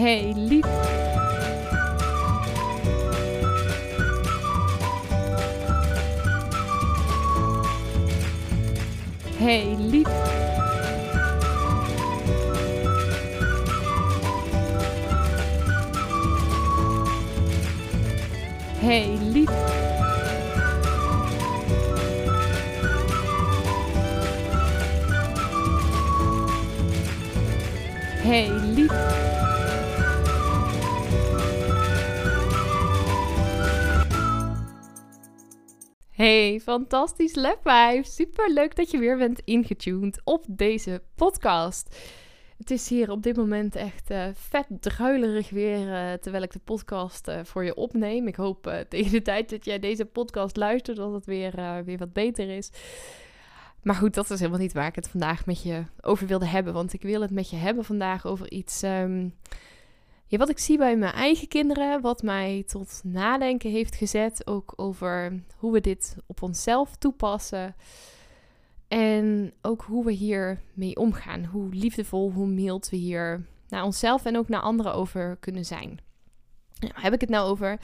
Hey 0.00 0.32
lief. 0.32 0.64
Hey 9.36 9.76
lief. 9.76 10.06
Hey 18.80 19.18
lief. 19.18 19.50
Hey 28.22 28.48
lief. 28.48 29.19
Hey, 36.20 36.60
fantastisch 36.60 37.34
Lab 37.34 37.70
Super 38.02 38.52
leuk 38.52 38.76
dat 38.76 38.90
je 38.90 38.98
weer 38.98 39.16
bent 39.16 39.40
ingetuned 39.44 40.20
op 40.24 40.44
deze 40.48 41.02
podcast. 41.14 41.96
Het 42.58 42.70
is 42.70 42.88
hier 42.88 43.10
op 43.10 43.22
dit 43.22 43.36
moment 43.36 43.76
echt 43.76 44.10
uh, 44.10 44.24
vet 44.32 44.66
druilerig 44.80 45.50
weer 45.50 45.86
uh, 45.86 46.12
terwijl 46.12 46.42
ik 46.42 46.52
de 46.52 46.58
podcast 46.58 47.28
uh, 47.28 47.40
voor 47.42 47.64
je 47.64 47.74
opneem. 47.74 48.26
Ik 48.26 48.36
hoop 48.36 48.62
tegen 48.88 49.12
de 49.12 49.22
tijd 49.22 49.50
dat 49.50 49.64
jij 49.64 49.78
deze 49.78 50.04
podcast 50.04 50.56
luistert 50.56 50.96
dat 50.96 51.12
het 51.12 51.26
weer, 51.26 51.82
weer 51.84 51.98
wat 51.98 52.12
beter 52.12 52.48
is. 52.56 52.70
Maar 53.82 53.94
goed, 53.94 54.14
dat 54.14 54.30
is 54.30 54.38
helemaal 54.38 54.60
niet 54.60 54.72
waar 54.72 54.88
ik 54.88 54.94
het 54.94 55.08
vandaag 55.08 55.46
met 55.46 55.62
je 55.62 55.84
over 56.00 56.26
wilde 56.26 56.46
hebben. 56.46 56.72
Want 56.72 56.92
ik 56.92 57.02
wil 57.02 57.20
het 57.20 57.30
met 57.30 57.50
je 57.50 57.56
hebben 57.56 57.84
vandaag 57.84 58.26
over 58.26 58.50
iets 58.50 58.82
um, 58.82 59.34
wat 60.38 60.48
ik 60.48 60.58
zie 60.58 60.78
bij 60.78 60.96
mijn 60.96 61.12
eigen 61.12 61.48
kinderen. 61.48 62.00
Wat 62.00 62.22
mij 62.22 62.64
tot 62.66 63.00
nadenken 63.04 63.70
heeft 63.70 63.94
gezet. 63.94 64.46
Ook 64.46 64.72
over 64.76 65.42
hoe 65.56 65.72
we 65.72 65.80
dit 65.80 66.16
op 66.26 66.42
onszelf 66.42 66.96
toepassen. 66.96 67.74
En 68.88 69.52
ook 69.62 69.82
hoe 69.82 70.04
we 70.04 70.12
hier 70.12 70.60
mee 70.72 70.96
omgaan. 70.96 71.44
Hoe 71.44 71.74
liefdevol, 71.74 72.32
hoe 72.32 72.46
mild 72.46 72.88
we 72.88 72.96
hier 72.96 73.46
naar 73.68 73.84
onszelf 73.84 74.24
en 74.24 74.36
ook 74.36 74.48
naar 74.48 74.60
anderen 74.60 74.94
over 74.94 75.36
kunnen 75.40 75.64
zijn. 75.64 76.00
Nou, 76.80 76.92
heb 76.94 77.12
ik 77.12 77.20
het 77.20 77.30
nou 77.30 77.48
over? 77.50 77.80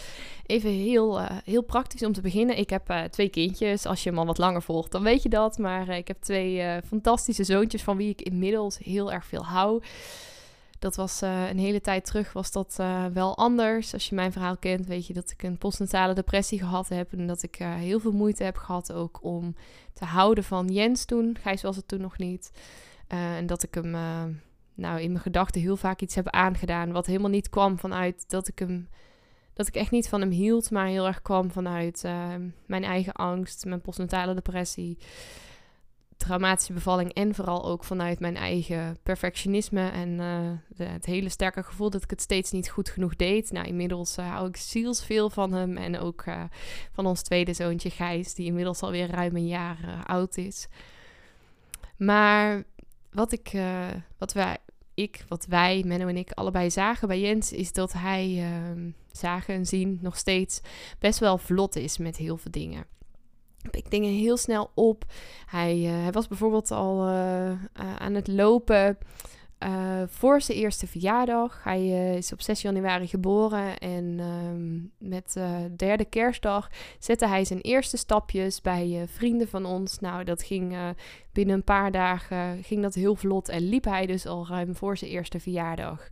Even 0.47 0.71
heel, 0.71 1.21
uh, 1.21 1.31
heel 1.45 1.63
praktisch 1.63 2.03
om 2.03 2.13
te 2.13 2.21
beginnen. 2.21 2.59
Ik 2.59 2.71
heb 2.71 2.91
uh, 2.91 3.03
twee 3.03 3.29
kindjes. 3.29 3.87
Als 3.87 4.03
je 4.03 4.09
hem 4.09 4.19
al 4.19 4.27
wat 4.27 4.39
langer 4.39 4.63
volgt, 4.63 4.93
dan 4.93 5.03
weet 5.03 5.23
je 5.23 5.29
dat. 5.29 5.59
Maar 5.59 5.89
uh, 5.89 5.97
ik 5.97 6.09
heb 6.09 6.21
twee 6.21 6.81
fantastische 6.83 7.45
zoontjes 7.45 7.83
van 7.83 7.97
wie 7.97 8.09
ik 8.09 8.23
inmiddels 8.23 8.79
heel 8.79 9.13
erg 9.13 9.27
veel 9.27 9.45
hou. 9.45 9.83
Dat 10.79 10.97
was 10.97 11.21
een 11.21 11.59
hele 11.59 11.81
tijd 11.81 12.05
terug, 12.05 12.33
was 12.33 12.53
dat 12.53 12.77
wel 13.13 13.37
anders. 13.37 13.93
Als 13.93 14.09
je 14.09 14.15
mijn 14.15 14.33
verhaal 14.33 14.57
kent, 14.57 14.87
weet 14.87 15.07
je 15.07 15.13
dat 15.13 15.31
ik 15.31 15.43
een 15.43 15.59
postnatale 15.59 16.15
depressie 16.15 16.59
gehad 16.59 16.89
heb. 16.89 17.13
En 17.13 17.27
dat 17.27 17.43
ik 17.43 17.55
heel 17.55 18.01
veel 18.01 18.13
moeite 18.13 18.45
heb 18.45 18.57
gehad 18.57 18.93
ook 18.93 19.25
om 19.25 19.55
te 19.95 20.05
houden 20.05 20.45
van 20.45 20.67
Jens 20.67 21.05
toen. 21.05 21.37
Gijs 21.41 21.63
was 21.63 21.77
het 21.77 21.89
toen 21.89 22.01
nog 22.01 22.19
niet. 22.19 22.51
en 23.07 23.47
dat 23.47 23.63
ik 23.63 23.75
hem 23.75 23.91
nou, 24.75 25.01
in 25.01 25.11
mijn 25.11 25.23
gedachten 25.23 25.61
heel 25.61 25.77
vaak 25.77 26.01
iets 26.01 26.15
heb 26.15 26.29
aangedaan. 26.29 26.93
Wat 26.93 27.07
helemaal 27.07 27.31
niet 27.31 27.49
kwam 27.49 27.79
vanuit 27.79 28.25
dat 28.29 28.49
ik 28.49 28.59
hem. 28.59 28.89
Dat 29.53 29.67
ik 29.67 29.75
echt 29.75 29.91
niet 29.91 30.09
van 30.09 30.21
hem 30.21 30.31
hield, 30.31 30.71
maar 30.71 30.87
heel 30.87 31.07
erg 31.07 31.23
kwam 31.23 31.51
vanuit 31.51 32.03
mijn 32.67 32.85
eigen 32.85 33.13
angst, 33.13 33.65
mijn 33.65 33.81
postnatale 33.81 34.35
depressie, 34.35 34.99
traumatische 36.27 36.73
bevalling 36.73 37.13
en 37.13 37.35
vooral 37.35 37.65
ook 37.67 37.85
vanuit 37.85 38.21
mijn 38.21 38.37
eigen 38.37 38.99
perfectionisme 39.03 39.89
en 39.89 40.09
uh, 40.09 40.51
de, 40.69 40.85
het 40.85 41.05
hele 41.05 41.29
sterke 41.29 41.63
gevoel 41.63 41.91
dat 41.91 42.03
ik 42.03 42.11
het 42.11 42.21
steeds 42.21 42.51
niet 42.51 42.71
goed 42.71 42.89
genoeg 42.89 43.17
deed. 43.17 43.53
Nou, 43.53 43.67
inmiddels 43.67 44.19
uh, 44.19 44.31
hou 44.31 44.49
ik 44.49 44.57
zielsveel 44.57 45.31
van 45.31 45.53
hem 45.53 45.77
en 45.77 45.99
ook 45.99 46.25
van 46.93 47.07
ons 47.07 47.23
tweede 47.23 47.53
zoontje 47.53 47.91
Gijs, 47.91 48.35
die 48.35 48.47
inmiddels 48.47 48.83
alweer 48.83 49.11
ruim 49.11 49.37
een 49.37 49.47
jaar 49.47 50.05
oud 50.07 50.37
is. 50.37 50.69
Maar 51.97 52.65
wat 53.11 53.33
ik, 53.33 53.53
wat 54.19 54.33
wij 54.33 54.57
ik, 54.97 55.25
wat 55.29 55.47
wij, 55.47 55.83
Menno 55.87 56.07
en 56.07 56.17
ik, 56.17 56.31
allebei 56.31 56.71
zagen 56.71 57.09
bij 57.09 57.21
Jens, 57.21 57.53
is 57.53 57.73
dat 57.73 57.93
hij 57.93 58.29
uh, 58.29 58.93
zagen 59.13 59.55
en 59.55 59.67
zien 59.67 59.99
nog 60.03 60.17
steeds 60.17 60.61
best 60.99 61.19
wel 61.19 61.39
vlot 61.39 61.77
is 61.77 61.99
met 61.99 62.17
heel 62.17 62.37
veel 62.37 62.51
dingen. 62.51 62.96
Ik 63.71 63.91
dingen 63.91 64.13
heel 64.13 64.37
snel 64.37 64.71
op. 64.75 65.05
Hij, 65.47 65.77
uh, 65.79 66.03
hij 66.03 66.13
was 66.13 66.29
bijvoorbeeld 66.29 66.71
al 66.71 67.09
uh, 67.09 67.51
aan 67.99 68.15
het 68.15 68.29
lopen 68.29 68.99
voor 70.07 70.41
zijn 70.41 70.59
eerste 70.59 70.87
verjaardag. 70.87 71.61
Hij 71.65 71.89
is 72.17 72.33
op 72.33 72.41
6 72.41 72.63
januari 72.63 73.07
geboren 73.07 73.79
en 73.79 74.21
um, 74.21 74.93
met 74.99 75.41
derde 75.77 76.05
kerstdag 76.05 76.71
zette 76.99 77.27
hij 77.27 77.45
zijn 77.45 77.61
eerste 77.61 77.97
stapjes 77.97 78.61
bij 78.61 79.05
vrienden 79.09 79.49
van 79.49 79.65
ons. 79.65 79.99
Nou, 79.99 80.25
dat 80.25 80.43
ging 80.43 80.77
binnen 81.33 81.55
een 81.55 81.65
paar 81.65 81.91
dagen 81.91 82.63
ging 82.65 82.83
dat 82.83 82.95
heel 82.95 83.15
vlot 83.15 83.49
en 83.49 83.69
liep 83.69 83.85
hij 83.85 84.07
dus 84.07 84.27
al 84.27 84.47
ruim 84.49 84.77
voor 84.77 84.97
zijn 84.97 85.11
eerste 85.11 85.41
verjaardag. 85.41 86.09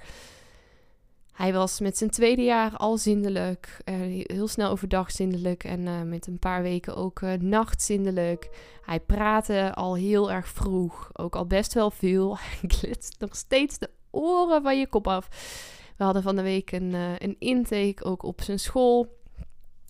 Hij 1.34 1.52
was 1.52 1.80
met 1.80 1.98
zijn 1.98 2.10
tweede 2.10 2.42
jaar 2.42 2.76
al 2.76 2.98
zindelijk, 2.98 3.80
uh, 3.84 4.24
heel 4.26 4.48
snel 4.48 4.70
overdag 4.70 5.10
zindelijk 5.10 5.64
en 5.64 5.80
uh, 5.80 6.02
met 6.02 6.26
een 6.26 6.38
paar 6.38 6.62
weken 6.62 6.96
ook 6.96 7.20
uh, 7.20 7.32
nachtzindelijk. 7.32 8.48
Hij 8.82 9.00
praatte 9.00 9.74
al 9.74 9.94
heel 9.96 10.32
erg 10.32 10.48
vroeg, 10.48 11.10
ook 11.12 11.36
al 11.36 11.46
best 11.46 11.74
wel 11.74 11.90
veel. 11.90 12.36
Hij 12.38 12.68
glitst 12.68 13.14
nog 13.18 13.36
steeds 13.36 13.78
de 13.78 13.90
oren 14.10 14.62
van 14.62 14.78
je 14.78 14.86
kop 14.86 15.06
af. 15.06 15.28
We 15.96 16.04
hadden 16.04 16.22
van 16.22 16.36
de 16.36 16.42
week 16.42 16.72
een, 16.72 16.94
een 17.18 17.36
intake 17.38 18.04
ook 18.04 18.22
op 18.22 18.42
zijn 18.42 18.58
school. 18.58 19.22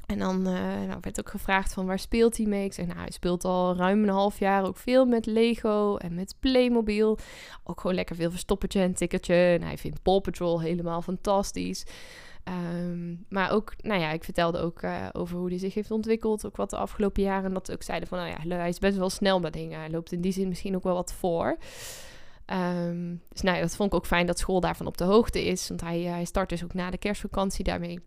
En 0.06 0.18
dan 0.18 0.48
uh, 0.48 0.52
nou, 0.86 0.98
werd 1.00 1.18
ook 1.18 1.30
gevraagd 1.30 1.72
van 1.72 1.86
waar 1.86 1.98
speelt 1.98 2.36
hij 2.36 2.46
mee? 2.46 2.64
Ik 2.64 2.72
zeg, 2.72 2.86
nou, 2.86 2.98
hij 2.98 3.10
speelt 3.10 3.44
al 3.44 3.76
ruim 3.76 4.02
een 4.02 4.08
half 4.08 4.38
jaar 4.38 4.64
ook 4.64 4.76
veel 4.76 5.06
met 5.06 5.26
Lego 5.26 5.96
en 5.96 6.14
met 6.14 6.34
Playmobil. 6.40 7.18
Ook 7.64 7.80
gewoon 7.80 7.96
lekker 7.96 8.16
veel 8.16 8.30
verstoppertje 8.30 8.80
en 8.80 8.94
tikkertje. 8.94 9.34
En 9.34 9.62
hij 9.62 9.78
vindt 9.78 10.02
Paw 10.02 10.20
Patrol 10.20 10.60
helemaal 10.60 11.02
fantastisch. 11.02 11.86
Um, 12.48 13.24
maar 13.28 13.50
ook, 13.50 13.74
nou 13.82 14.00
ja, 14.00 14.10
ik 14.10 14.24
vertelde 14.24 14.58
ook 14.58 14.82
uh, 14.82 15.06
over 15.12 15.38
hoe 15.38 15.48
hij 15.48 15.58
zich 15.58 15.74
heeft 15.74 15.90
ontwikkeld. 15.90 16.46
Ook 16.46 16.56
wat 16.56 16.70
de 16.70 16.76
afgelopen 16.76 17.22
jaren. 17.22 17.44
En 17.44 17.54
dat 17.54 17.72
ook 17.72 17.82
zeiden 17.82 18.08
van, 18.08 18.18
nou 18.18 18.30
ja, 18.30 18.56
hij 18.56 18.68
is 18.68 18.78
best 18.78 18.96
wel 18.96 19.10
snel 19.10 19.40
met 19.40 19.52
dingen. 19.52 19.78
Hij 19.78 19.90
loopt 19.90 20.12
in 20.12 20.20
die 20.20 20.32
zin 20.32 20.48
misschien 20.48 20.76
ook 20.76 20.82
wel 20.82 20.94
wat 20.94 21.12
voor. 21.12 21.56
Um, 22.46 23.22
dus 23.28 23.40
nou 23.40 23.56
ja, 23.56 23.62
dat 23.62 23.76
vond 23.76 23.92
ik 23.92 23.98
ook 23.98 24.06
fijn 24.06 24.26
dat 24.26 24.38
school 24.38 24.60
daarvan 24.60 24.86
op 24.86 24.96
de 24.96 25.04
hoogte 25.04 25.44
is. 25.44 25.68
Want 25.68 25.80
hij, 25.80 26.00
hij 26.00 26.24
start 26.24 26.48
dus 26.48 26.64
ook 26.64 26.74
na 26.74 26.90
de 26.90 26.98
kerstvakantie 26.98 27.64
daarmee. 27.64 28.00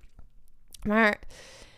Maar 0.82 1.20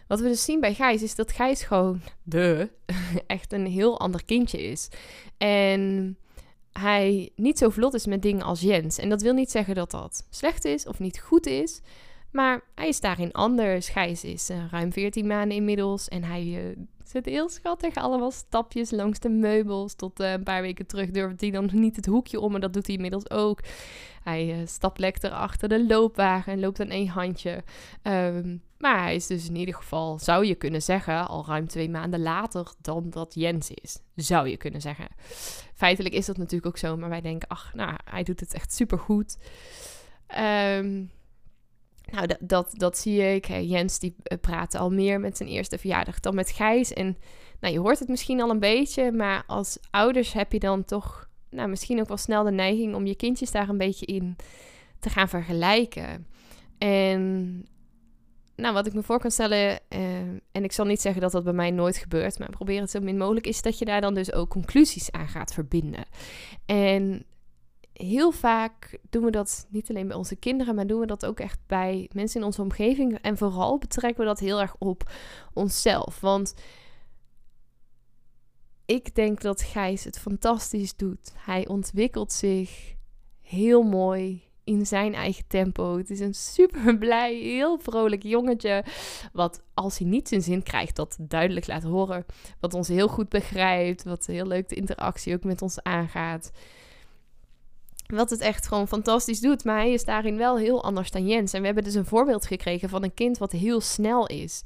wat 0.09 0.19
we 0.19 0.27
dus 0.27 0.43
zien 0.43 0.59
bij 0.59 0.73
Gijs 0.73 1.01
is 1.01 1.15
dat 1.15 1.31
Gijs 1.31 1.63
gewoon 1.63 2.01
de 2.23 2.69
echt 3.27 3.53
een 3.53 3.65
heel 3.65 3.99
ander 3.99 4.25
kindje 4.25 4.61
is. 4.61 4.89
En 5.37 6.17
hij 6.71 7.29
niet 7.35 7.57
zo 7.57 7.69
vlot 7.69 7.93
is 7.93 8.05
met 8.05 8.21
dingen 8.21 8.45
als 8.45 8.61
Jens. 8.61 8.97
En 8.97 9.09
dat 9.09 9.21
wil 9.21 9.33
niet 9.33 9.51
zeggen 9.51 9.75
dat 9.75 9.91
dat 9.91 10.25
slecht 10.29 10.65
is 10.65 10.85
of 10.85 10.99
niet 10.99 11.19
goed 11.19 11.45
is. 11.45 11.81
Maar 12.31 12.61
hij 12.75 12.87
is 12.87 12.99
daarin 12.99 13.31
anders. 13.31 13.89
Gijs 13.89 14.23
is 14.23 14.49
uh, 14.49 14.57
ruim 14.71 14.93
14 14.93 15.27
maanden 15.27 15.57
inmiddels. 15.57 16.07
En 16.07 16.23
hij 16.23 16.45
uh, 16.45 16.77
zit 17.09 17.25
heel 17.25 17.49
schattig 17.49 17.95
allemaal 17.95 18.31
stapjes 18.31 18.91
langs 18.91 19.19
de 19.19 19.29
meubels. 19.29 19.93
Tot 19.93 20.19
uh, 20.19 20.31
een 20.31 20.43
paar 20.43 20.61
weken 20.61 20.85
terug 20.85 21.11
durfde 21.11 21.45
hij 21.45 21.51
dan 21.51 21.69
niet 21.71 21.95
het 21.95 22.05
hoekje 22.05 22.39
om. 22.39 22.51
Maar 22.51 22.61
dat 22.61 22.73
doet 22.73 22.85
hij 22.85 22.95
inmiddels 22.95 23.29
ook. 23.29 23.61
Hij 24.23 24.63
stapt 24.65 24.99
lekker 24.99 25.29
achter 25.29 25.69
de 25.69 25.85
loopwagen 25.87 26.53
en 26.53 26.59
loopt 26.59 26.79
aan 26.79 26.89
één 26.89 27.07
handje. 27.07 27.63
Um, 28.03 28.61
maar 28.79 29.01
hij 29.01 29.15
is 29.15 29.27
dus 29.27 29.47
in 29.47 29.55
ieder 29.55 29.75
geval, 29.75 30.19
zou 30.19 30.45
je 30.45 30.55
kunnen 30.55 30.81
zeggen, 30.81 31.27
al 31.27 31.45
ruim 31.47 31.67
twee 31.67 31.89
maanden 31.89 32.21
later 32.21 32.67
dan 32.81 33.09
dat 33.09 33.33
Jens 33.33 33.71
is. 33.71 33.99
Zou 34.15 34.49
je 34.49 34.57
kunnen 34.57 34.81
zeggen. 34.81 35.07
Feitelijk 35.73 36.15
is 36.15 36.25
dat 36.25 36.37
natuurlijk 36.37 36.65
ook 36.65 36.77
zo, 36.77 36.97
maar 36.97 37.09
wij 37.09 37.21
denken, 37.21 37.47
ach, 37.47 37.73
nou, 37.73 37.97
hij 38.03 38.23
doet 38.23 38.39
het 38.39 38.53
echt 38.53 38.73
supergoed. 38.73 39.37
Um, 40.37 41.11
nou, 42.11 42.27
dat, 42.39 42.69
dat, 42.71 42.97
zie 42.97 43.33
ik. 43.35 43.45
Jens 43.45 43.99
die 43.99 44.15
eh, 44.23 44.37
praat 44.39 44.75
al 44.75 44.91
meer 44.91 45.19
met 45.19 45.37
zijn 45.37 45.49
eerste 45.49 45.77
verjaardag 45.77 46.19
dan 46.19 46.35
met 46.35 46.51
Gijs. 46.51 46.93
En 46.93 47.17
nou, 47.59 47.73
je 47.73 47.79
hoort 47.79 47.99
het 47.99 48.07
misschien 48.07 48.41
al 48.41 48.49
een 48.49 48.59
beetje, 48.59 49.11
maar 49.11 49.43
als 49.47 49.77
ouders 49.89 50.33
heb 50.33 50.51
je 50.51 50.59
dan 50.59 50.85
toch 50.85 51.29
nou, 51.49 51.69
misschien 51.69 51.99
ook 51.99 52.07
wel 52.07 52.17
snel 52.17 52.43
de 52.43 52.51
neiging 52.51 52.95
om 52.95 53.05
je 53.05 53.15
kindjes 53.15 53.51
daar 53.51 53.69
een 53.69 53.77
beetje 53.77 54.05
in 54.05 54.35
te 54.99 55.09
gaan 55.09 55.29
vergelijken. 55.29 56.27
En 56.77 57.65
nou, 58.55 58.73
wat 58.73 58.87
ik 58.87 58.93
me 58.93 59.03
voor 59.03 59.19
kan 59.19 59.31
stellen, 59.31 59.79
uh, 59.89 59.99
en 60.51 60.63
ik 60.63 60.71
zal 60.71 60.85
niet 60.85 61.01
zeggen 61.01 61.21
dat 61.21 61.31
dat 61.31 61.43
bij 61.43 61.53
mij 61.53 61.71
nooit 61.71 61.97
gebeurt, 61.97 62.39
maar 62.39 62.49
probeer 62.49 62.81
het 62.81 62.91
zo 62.91 62.99
min 62.99 63.17
mogelijk, 63.17 63.47
is 63.47 63.61
dat 63.61 63.79
je 63.79 63.85
daar 63.85 64.01
dan 64.01 64.13
dus 64.13 64.33
ook 64.33 64.49
conclusies 64.49 65.11
aan 65.11 65.27
gaat 65.27 65.53
verbinden. 65.53 66.05
En 66.65 67.25
heel 68.01 68.31
vaak 68.31 68.99
doen 69.09 69.23
we 69.23 69.31
dat 69.31 69.67
niet 69.69 69.89
alleen 69.89 70.07
bij 70.07 70.17
onze 70.17 70.35
kinderen, 70.35 70.75
maar 70.75 70.87
doen 70.87 70.99
we 70.99 71.05
dat 71.05 71.25
ook 71.25 71.39
echt 71.39 71.59
bij 71.67 72.09
mensen 72.13 72.39
in 72.39 72.45
onze 72.45 72.61
omgeving. 72.61 73.17
En 73.21 73.37
vooral 73.37 73.77
betrekken 73.77 74.19
we 74.19 74.27
dat 74.27 74.39
heel 74.39 74.61
erg 74.61 74.75
op 74.77 75.11
onszelf. 75.53 76.19
Want 76.19 76.53
ik 78.85 79.15
denk 79.15 79.41
dat 79.41 79.61
Gijs 79.61 80.03
het 80.03 80.19
fantastisch 80.19 80.95
doet. 80.95 81.33
Hij 81.35 81.67
ontwikkelt 81.67 82.31
zich 82.31 82.95
heel 83.41 83.83
mooi 83.83 84.43
in 84.63 84.85
zijn 84.85 85.13
eigen 85.13 85.47
tempo. 85.47 85.97
Het 85.97 86.09
is 86.09 86.19
een 86.19 86.33
super 86.33 86.97
blij, 86.97 87.35
heel 87.35 87.79
vrolijk 87.79 88.23
jongetje. 88.23 88.83
Wat 89.33 89.61
als 89.73 89.97
hij 89.97 90.07
niet 90.07 90.27
zijn 90.27 90.41
zin 90.41 90.63
krijgt, 90.63 90.95
dat 90.95 91.17
duidelijk 91.19 91.67
laat 91.67 91.83
horen. 91.83 92.25
Wat 92.59 92.73
ons 92.73 92.87
heel 92.87 93.07
goed 93.07 93.29
begrijpt. 93.29 94.03
Wat 94.03 94.25
heel 94.25 94.45
leuk 94.45 94.69
de 94.69 94.75
interactie 94.75 95.33
ook 95.33 95.43
met 95.43 95.61
ons 95.61 95.83
aangaat. 95.83 96.51
Wat 98.15 98.29
het 98.29 98.41
echt 98.41 98.67
gewoon 98.67 98.87
fantastisch 98.87 99.39
doet. 99.39 99.63
Maar 99.63 99.77
hij 99.77 99.91
is 99.91 100.05
daarin 100.05 100.37
wel 100.37 100.57
heel 100.57 100.83
anders 100.83 101.11
dan 101.11 101.27
Jens. 101.27 101.53
En 101.53 101.59
we 101.59 101.65
hebben 101.65 101.83
dus 101.83 101.93
een 101.93 102.05
voorbeeld 102.05 102.45
gekregen 102.45 102.89
van 102.89 103.03
een 103.03 103.13
kind 103.13 103.37
wat 103.37 103.51
heel 103.51 103.81
snel 103.81 104.27
is. 104.27 104.61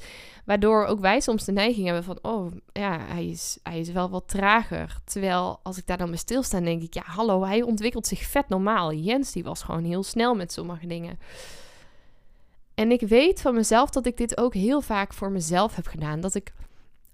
Waardoor 0.46 0.86
ook 0.86 1.00
wij 1.00 1.20
soms 1.20 1.46
de 1.46 1.52
neiging 1.52 1.86
hebben 1.86 2.04
van... 2.04 2.20
Oh, 2.22 2.52
ja, 2.74 3.00
hij 3.00 3.28
is, 3.28 3.58
hij 3.64 3.80
is 3.80 3.92
wel 3.92 4.10
wat 4.10 4.28
trager. 4.28 4.98
Terwijl 5.06 5.60
als 5.64 5.78
ik 5.78 5.88
daar 5.88 5.98
dan 5.98 6.10
bij 6.10 6.18
stilsta, 6.18 6.60
denk 6.60 6.82
ik... 6.82 6.94
Ja, 6.94 7.04
hallo, 7.06 7.44
hij 7.44 7.62
ontwikkelt 7.62 8.08
zich 8.08 8.22
vet 8.22 8.50
normaal. 8.50 8.94
Jens, 8.94 9.32
die 9.32 9.44
was 9.44 9.64
gewoon 9.64 9.84
heel 9.84 10.04
snel 10.04 10.36
met 10.36 10.52
sommige 10.52 10.88
dingen. 10.88 11.20
En 12.76 12.92
ik 12.92 13.02
weet 13.02 13.42
van 13.42 13.54
mezelf 13.54 13.90
dat 13.90 14.06
ik 14.06 14.18
dit 14.18 14.38
ook 14.38 14.54
heel 14.54 14.82
vaak 14.82 15.14
voor 15.14 15.32
mezelf 15.32 15.76
heb 15.76 15.88
gedaan. 15.88 16.22
Dat 16.22 16.36
ik 16.36 16.54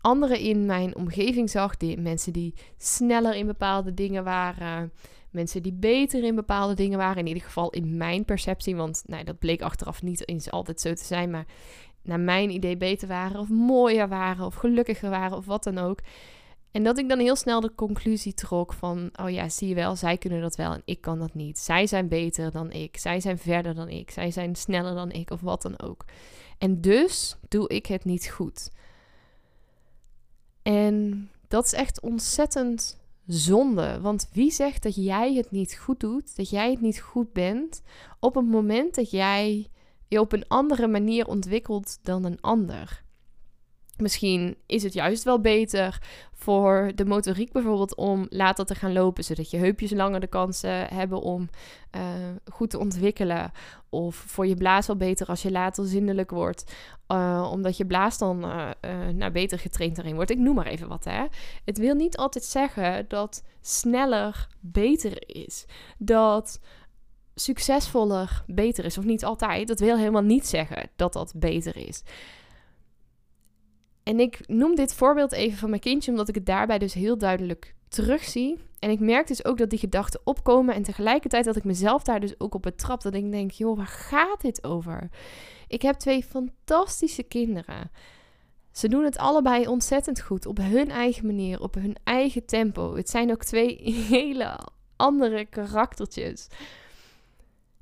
anderen 0.01 0.39
in 0.39 0.65
mijn 0.65 0.95
omgeving 0.95 1.49
zag. 1.49 1.77
Die, 1.77 1.97
mensen 1.97 2.33
die 2.33 2.53
sneller 2.77 3.35
in 3.35 3.47
bepaalde 3.47 3.93
dingen 3.93 4.23
waren 4.23 4.91
mensen 5.31 5.63
die 5.63 5.73
beter 5.73 6.23
in 6.23 6.35
bepaalde 6.35 6.73
dingen 6.73 6.97
waren. 6.97 7.17
In 7.17 7.27
ieder 7.27 7.43
geval 7.43 7.69
in 7.69 7.97
mijn 7.97 8.25
perceptie, 8.25 8.75
want 8.75 9.03
nou, 9.05 9.23
dat 9.23 9.39
bleek 9.39 9.61
achteraf 9.61 10.01
niet 10.01 10.27
eens 10.27 10.51
altijd 10.51 10.81
zo 10.81 10.93
te 10.93 11.05
zijn. 11.05 11.29
Maar 11.29 11.45
naar 12.01 12.19
mijn 12.19 12.49
idee 12.49 12.77
beter 12.77 13.07
waren, 13.07 13.39
of 13.39 13.49
mooier 13.49 14.07
waren, 14.07 14.45
of 14.45 14.55
gelukkiger 14.55 15.09
waren, 15.09 15.37
of 15.37 15.45
wat 15.45 15.63
dan 15.63 15.77
ook. 15.77 15.99
En 16.71 16.83
dat 16.83 16.97
ik 16.97 17.09
dan 17.09 17.19
heel 17.19 17.35
snel 17.35 17.61
de 17.61 17.75
conclusie 17.75 18.33
trok 18.33 18.73
van, 18.73 19.09
oh 19.21 19.29
ja, 19.29 19.49
zie 19.49 19.67
je 19.67 19.75
wel, 19.75 19.95
zij 19.95 20.17
kunnen 20.17 20.41
dat 20.41 20.55
wel 20.55 20.73
en 20.73 20.81
ik 20.85 21.01
kan 21.01 21.19
dat 21.19 21.33
niet. 21.33 21.59
Zij 21.59 21.87
zijn 21.87 22.07
beter 22.07 22.51
dan 22.51 22.71
ik, 22.71 22.97
zij 22.97 23.19
zijn 23.19 23.37
verder 23.37 23.75
dan 23.75 23.89
ik, 23.89 24.11
zij 24.11 24.31
zijn 24.31 24.55
sneller 24.55 24.95
dan 24.95 25.11
ik 25.11 25.31
of 25.31 25.41
wat 25.41 25.61
dan 25.61 25.79
ook. 25.79 26.05
En 26.57 26.81
dus 26.81 27.35
doe 27.47 27.67
ik 27.67 27.85
het 27.85 28.05
niet 28.05 28.29
goed. 28.29 28.71
En 30.61 31.29
dat 31.47 31.65
is 31.65 31.73
echt 31.73 32.01
ontzettend 32.01 32.98
zonde. 33.29 34.01
Want 34.01 34.29
wie 34.33 34.51
zegt 34.51 34.83
dat 34.83 34.95
jij 34.95 35.33
het 35.33 35.51
niet 35.51 35.77
goed 35.77 35.99
doet, 35.99 36.35
dat 36.35 36.49
jij 36.49 36.71
het 36.71 36.81
niet 36.81 36.99
goed 36.99 37.33
bent, 37.33 37.81
op 38.19 38.35
het 38.35 38.45
moment 38.45 38.95
dat 38.95 39.11
jij 39.11 39.67
je 40.07 40.19
op 40.19 40.31
een 40.31 40.47
andere 40.47 40.87
manier 40.87 41.27
ontwikkelt 41.27 41.99
dan 42.01 42.23
een 42.23 42.41
ander? 42.41 43.03
Misschien 43.99 44.57
is 44.65 44.83
het 44.83 44.93
juist 44.93 45.23
wel 45.23 45.39
beter 45.41 46.01
voor 46.33 46.91
de 46.95 47.05
motoriek 47.05 47.51
bijvoorbeeld 47.51 47.95
om 47.95 48.27
later 48.29 48.65
te 48.65 48.75
gaan 48.75 48.93
lopen, 48.93 49.23
zodat 49.23 49.49
je 49.49 49.57
heupjes 49.57 49.91
langer 49.91 50.19
de 50.19 50.27
kansen 50.27 50.93
hebben 50.93 51.21
om 51.21 51.49
uh, 51.95 52.01
goed 52.51 52.69
te 52.69 52.79
ontwikkelen. 52.79 53.51
Of 53.89 54.15
voor 54.15 54.47
je 54.47 54.55
blaas 54.55 54.87
wel 54.87 54.95
beter 54.95 55.27
als 55.27 55.41
je 55.41 55.51
later 55.51 55.85
zindelijk 55.85 56.31
wordt, 56.31 56.73
uh, 57.07 57.49
omdat 57.51 57.77
je 57.77 57.85
blaas 57.85 58.17
dan 58.17 58.43
uh, 58.45 58.69
nou, 59.13 59.31
beter 59.31 59.59
getraind 59.59 59.97
erin 59.97 60.15
wordt. 60.15 60.31
Ik 60.31 60.37
noem 60.37 60.55
maar 60.55 60.65
even 60.65 60.87
wat. 60.87 61.03
Hè. 61.03 61.25
Het 61.65 61.77
wil 61.77 61.95
niet 61.95 62.17
altijd 62.17 62.43
zeggen 62.43 63.05
dat 63.07 63.43
sneller 63.61 64.47
beter 64.59 65.23
is. 65.25 65.65
Dat 65.97 66.59
succesvoller 67.35 68.43
beter 68.47 68.85
is. 68.85 68.97
Of 68.97 69.03
niet 69.03 69.25
altijd. 69.25 69.67
Dat 69.67 69.79
wil 69.79 69.97
helemaal 69.97 70.21
niet 70.21 70.47
zeggen 70.47 70.89
dat 70.95 71.13
dat 71.13 71.33
beter 71.35 71.77
is. 71.77 72.03
En 74.09 74.19
ik 74.19 74.47
noem 74.47 74.75
dit 74.75 74.93
voorbeeld 74.93 75.31
even 75.31 75.57
van 75.57 75.69
mijn 75.69 75.81
kindje, 75.81 76.11
omdat 76.11 76.27
ik 76.27 76.35
het 76.35 76.45
daarbij 76.45 76.77
dus 76.77 76.93
heel 76.93 77.17
duidelijk 77.17 77.75
terugzie. 77.87 78.57
En 78.79 78.89
ik 78.89 78.99
merk 78.99 79.27
dus 79.27 79.45
ook 79.45 79.57
dat 79.57 79.69
die 79.69 79.79
gedachten 79.79 80.21
opkomen. 80.23 80.75
En 80.75 80.83
tegelijkertijd 80.83 81.45
dat 81.45 81.55
ik 81.55 81.63
mezelf 81.63 82.03
daar 82.03 82.19
dus 82.19 82.39
ook 82.39 82.53
op 82.53 82.61
betrap. 82.61 83.01
Dat 83.01 83.13
ik 83.13 83.31
denk, 83.31 83.51
joh, 83.51 83.77
waar 83.77 83.87
gaat 83.87 84.41
dit 84.41 84.63
over? 84.63 85.09
Ik 85.67 85.81
heb 85.81 85.95
twee 85.95 86.23
fantastische 86.23 87.23
kinderen. 87.23 87.91
Ze 88.71 88.87
doen 88.87 89.03
het 89.03 89.17
allebei 89.17 89.67
ontzettend 89.67 90.21
goed. 90.21 90.45
Op 90.45 90.57
hun 90.57 90.89
eigen 90.89 91.25
manier, 91.25 91.61
op 91.61 91.73
hun 91.73 91.95
eigen 92.03 92.45
tempo. 92.45 92.95
Het 92.95 93.09
zijn 93.09 93.31
ook 93.31 93.43
twee 93.43 93.79
hele 94.17 94.59
andere 94.95 95.45
karaktertjes. 95.45 96.47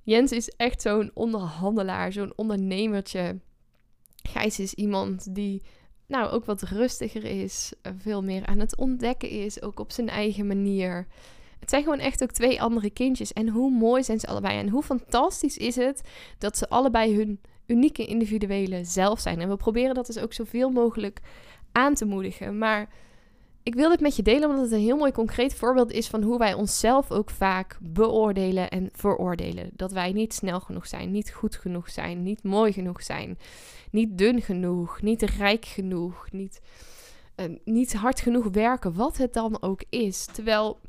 Jens 0.03 0.31
is 0.31 0.49
echt 0.49 0.81
zo'n 0.81 1.11
onderhandelaar, 1.13 2.11
zo'n 2.11 2.33
ondernemertje. 2.35 3.39
Gijs 4.23 4.59
is 4.59 4.73
iemand 4.73 5.35
die 5.35 5.61
nou 6.07 6.29
ook 6.29 6.45
wat 6.45 6.61
rustiger 6.61 7.23
is, 7.23 7.73
eh, 7.81 7.91
veel 7.97 8.23
meer 8.23 8.45
aan 8.45 8.59
het 8.59 8.75
ontdekken 8.75 9.29
is, 9.29 9.61
ook 9.61 9.79
op 9.79 9.91
zijn 9.91 10.09
eigen 10.09 10.47
manier. 10.47 11.07
Het 11.59 11.69
zijn 11.69 11.83
gewoon 11.83 11.99
echt 11.99 12.23
ook 12.23 12.31
twee 12.31 12.61
andere 12.61 12.89
kindjes. 12.89 13.33
En 13.33 13.49
hoe 13.49 13.71
mooi 13.71 14.03
zijn 14.03 14.19
ze 14.19 14.27
allebei. 14.27 14.57
En 14.59 14.69
hoe 14.69 14.83
fantastisch 14.83 15.57
is 15.57 15.75
het 15.75 16.01
dat 16.37 16.57
ze 16.57 16.69
allebei 16.69 17.15
hun 17.15 17.41
unieke 17.65 18.05
individuele 18.05 18.83
zelf 18.83 19.19
zijn. 19.19 19.41
En 19.41 19.49
we 19.49 19.55
proberen 19.55 19.95
dat 19.95 20.05
dus 20.05 20.19
ook 20.19 20.33
zoveel 20.33 20.69
mogelijk 20.69 21.21
aan 21.71 21.93
te 21.93 22.05
moedigen. 22.05 22.57
Maar 22.57 22.89
ik 23.67 23.75
wil 23.75 23.89
dit 23.89 23.99
met 23.99 24.15
je 24.15 24.21
delen 24.21 24.49
omdat 24.49 24.63
het 24.63 24.73
een 24.73 24.79
heel 24.79 24.97
mooi 24.97 25.11
concreet 25.11 25.55
voorbeeld 25.55 25.91
is 25.91 26.07
van 26.07 26.23
hoe 26.23 26.37
wij 26.37 26.53
onszelf 26.53 27.11
ook 27.11 27.29
vaak 27.29 27.77
beoordelen 27.81 28.69
en 28.69 28.89
veroordelen. 28.93 29.69
Dat 29.73 29.91
wij 29.91 30.11
niet 30.11 30.33
snel 30.33 30.59
genoeg 30.59 30.87
zijn, 30.87 31.11
niet 31.11 31.31
goed 31.31 31.55
genoeg 31.55 31.89
zijn, 31.89 32.23
niet 32.23 32.43
mooi 32.43 32.71
genoeg 32.71 33.03
zijn, 33.03 33.37
niet 33.91 34.17
dun 34.17 34.41
genoeg, 34.41 35.01
niet 35.01 35.21
rijk 35.21 35.65
genoeg, 35.65 36.27
niet, 36.31 36.61
uh, 37.35 37.45
niet 37.63 37.93
hard 37.93 38.19
genoeg 38.19 38.47
werken, 38.51 38.93
wat 38.93 39.17
het 39.17 39.33
dan 39.33 39.61
ook 39.61 39.83
is. 39.89 40.25
Terwijl, 40.25 40.79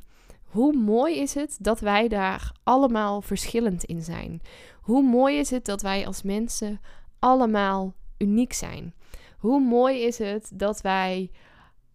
hoe 0.44 0.72
mooi 0.72 1.19
is 1.19 1.34
het 1.34 1.58
dat 1.60 1.81
wij 1.81 2.08
daar 2.08 2.52
allemaal 2.62 3.22
verschillend 3.22 3.84
in 3.84 4.02
zijn? 4.02 4.40
Hoe 4.81 5.02
mooi 5.02 5.38
is 5.38 5.50
het 5.50 5.64
dat 5.64 5.82
wij 5.82 6.06
als 6.06 6.22
mensen 6.22 6.81
allemaal 7.19 7.94
uniek 8.19 8.52
zijn? 8.52 8.94
Hoe 9.38 9.60
mooi 9.60 10.00
is 10.00 10.19
het 10.19 10.50
dat 10.54 10.81
wij 10.81 11.31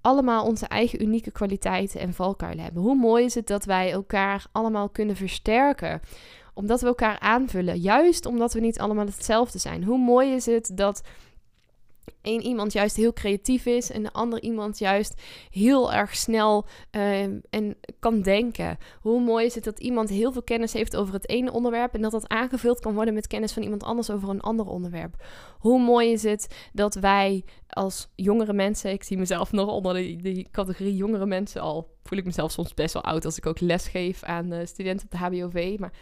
allemaal 0.03 0.45
onze 0.45 0.65
eigen 0.67 1.01
unieke 1.01 1.31
kwaliteiten 1.31 1.99
en 1.99 2.13
valkuilen 2.13 2.63
hebben. 2.63 2.81
Hoe 2.81 2.95
mooi 2.95 3.25
is 3.25 3.35
het 3.35 3.47
dat 3.47 3.65
wij 3.65 3.91
elkaar 3.91 4.45
allemaal 4.51 4.89
kunnen 4.89 5.15
versterken? 5.15 6.01
Omdat 6.53 6.81
we 6.81 6.87
elkaar 6.87 7.19
aanvullen. 7.19 7.79
Juist 7.79 8.25
omdat 8.25 8.53
we 8.53 8.59
niet 8.59 8.79
allemaal 8.79 9.05
hetzelfde 9.05 9.59
zijn. 9.59 9.83
Hoe 9.83 9.97
mooi 9.97 10.33
is 10.33 10.45
het 10.45 10.71
dat 10.73 11.01
een 12.21 12.41
iemand 12.41 12.73
juist 12.73 12.95
heel 12.95 13.13
creatief 13.13 13.65
is 13.65 13.91
en 13.91 14.03
de 14.03 14.13
ander 14.13 14.41
iemand 14.41 14.77
juist 14.77 15.21
heel 15.49 15.93
erg 15.93 16.15
snel 16.15 16.65
uh, 16.91 17.21
en 17.49 17.75
kan 17.99 18.21
denken. 18.21 18.77
Hoe 19.01 19.21
mooi 19.21 19.45
is 19.45 19.55
het 19.55 19.63
dat 19.63 19.79
iemand 19.79 20.09
heel 20.09 20.31
veel 20.31 20.43
kennis 20.43 20.73
heeft 20.73 20.95
over 20.95 21.13
het 21.13 21.29
ene 21.29 21.51
onderwerp 21.51 21.93
en 21.93 22.01
dat 22.01 22.11
dat 22.11 22.29
aangevuld 22.29 22.79
kan 22.79 22.93
worden 22.93 23.13
met 23.13 23.27
kennis 23.27 23.53
van 23.53 23.63
iemand 23.63 23.83
anders 23.83 24.09
over 24.09 24.29
een 24.29 24.41
ander 24.41 24.65
onderwerp. 24.65 25.25
Hoe 25.59 25.81
mooi 25.81 26.11
is 26.11 26.23
het 26.23 26.69
dat 26.73 26.95
wij 26.95 27.43
als 27.69 28.09
jongere 28.15 28.53
mensen, 28.53 28.91
ik 28.91 29.03
zie 29.03 29.17
mezelf 29.17 29.51
nog 29.51 29.69
onder 29.69 29.93
die, 29.93 30.47
categorie 30.51 30.95
jongere 30.95 31.25
mensen 31.25 31.61
al, 31.61 31.95
voel 32.03 32.17
ik 32.17 32.25
mezelf 32.25 32.51
soms 32.51 32.73
best 32.73 32.93
wel 32.93 33.03
oud 33.03 33.25
als 33.25 33.37
ik 33.37 33.45
ook 33.45 33.59
les 33.59 33.87
geef 33.87 34.23
aan 34.23 34.53
uh, 34.53 34.65
studenten 34.65 35.05
op 35.05 35.11
de 35.11 35.17
HBOV, 35.17 35.75
maar 35.79 35.93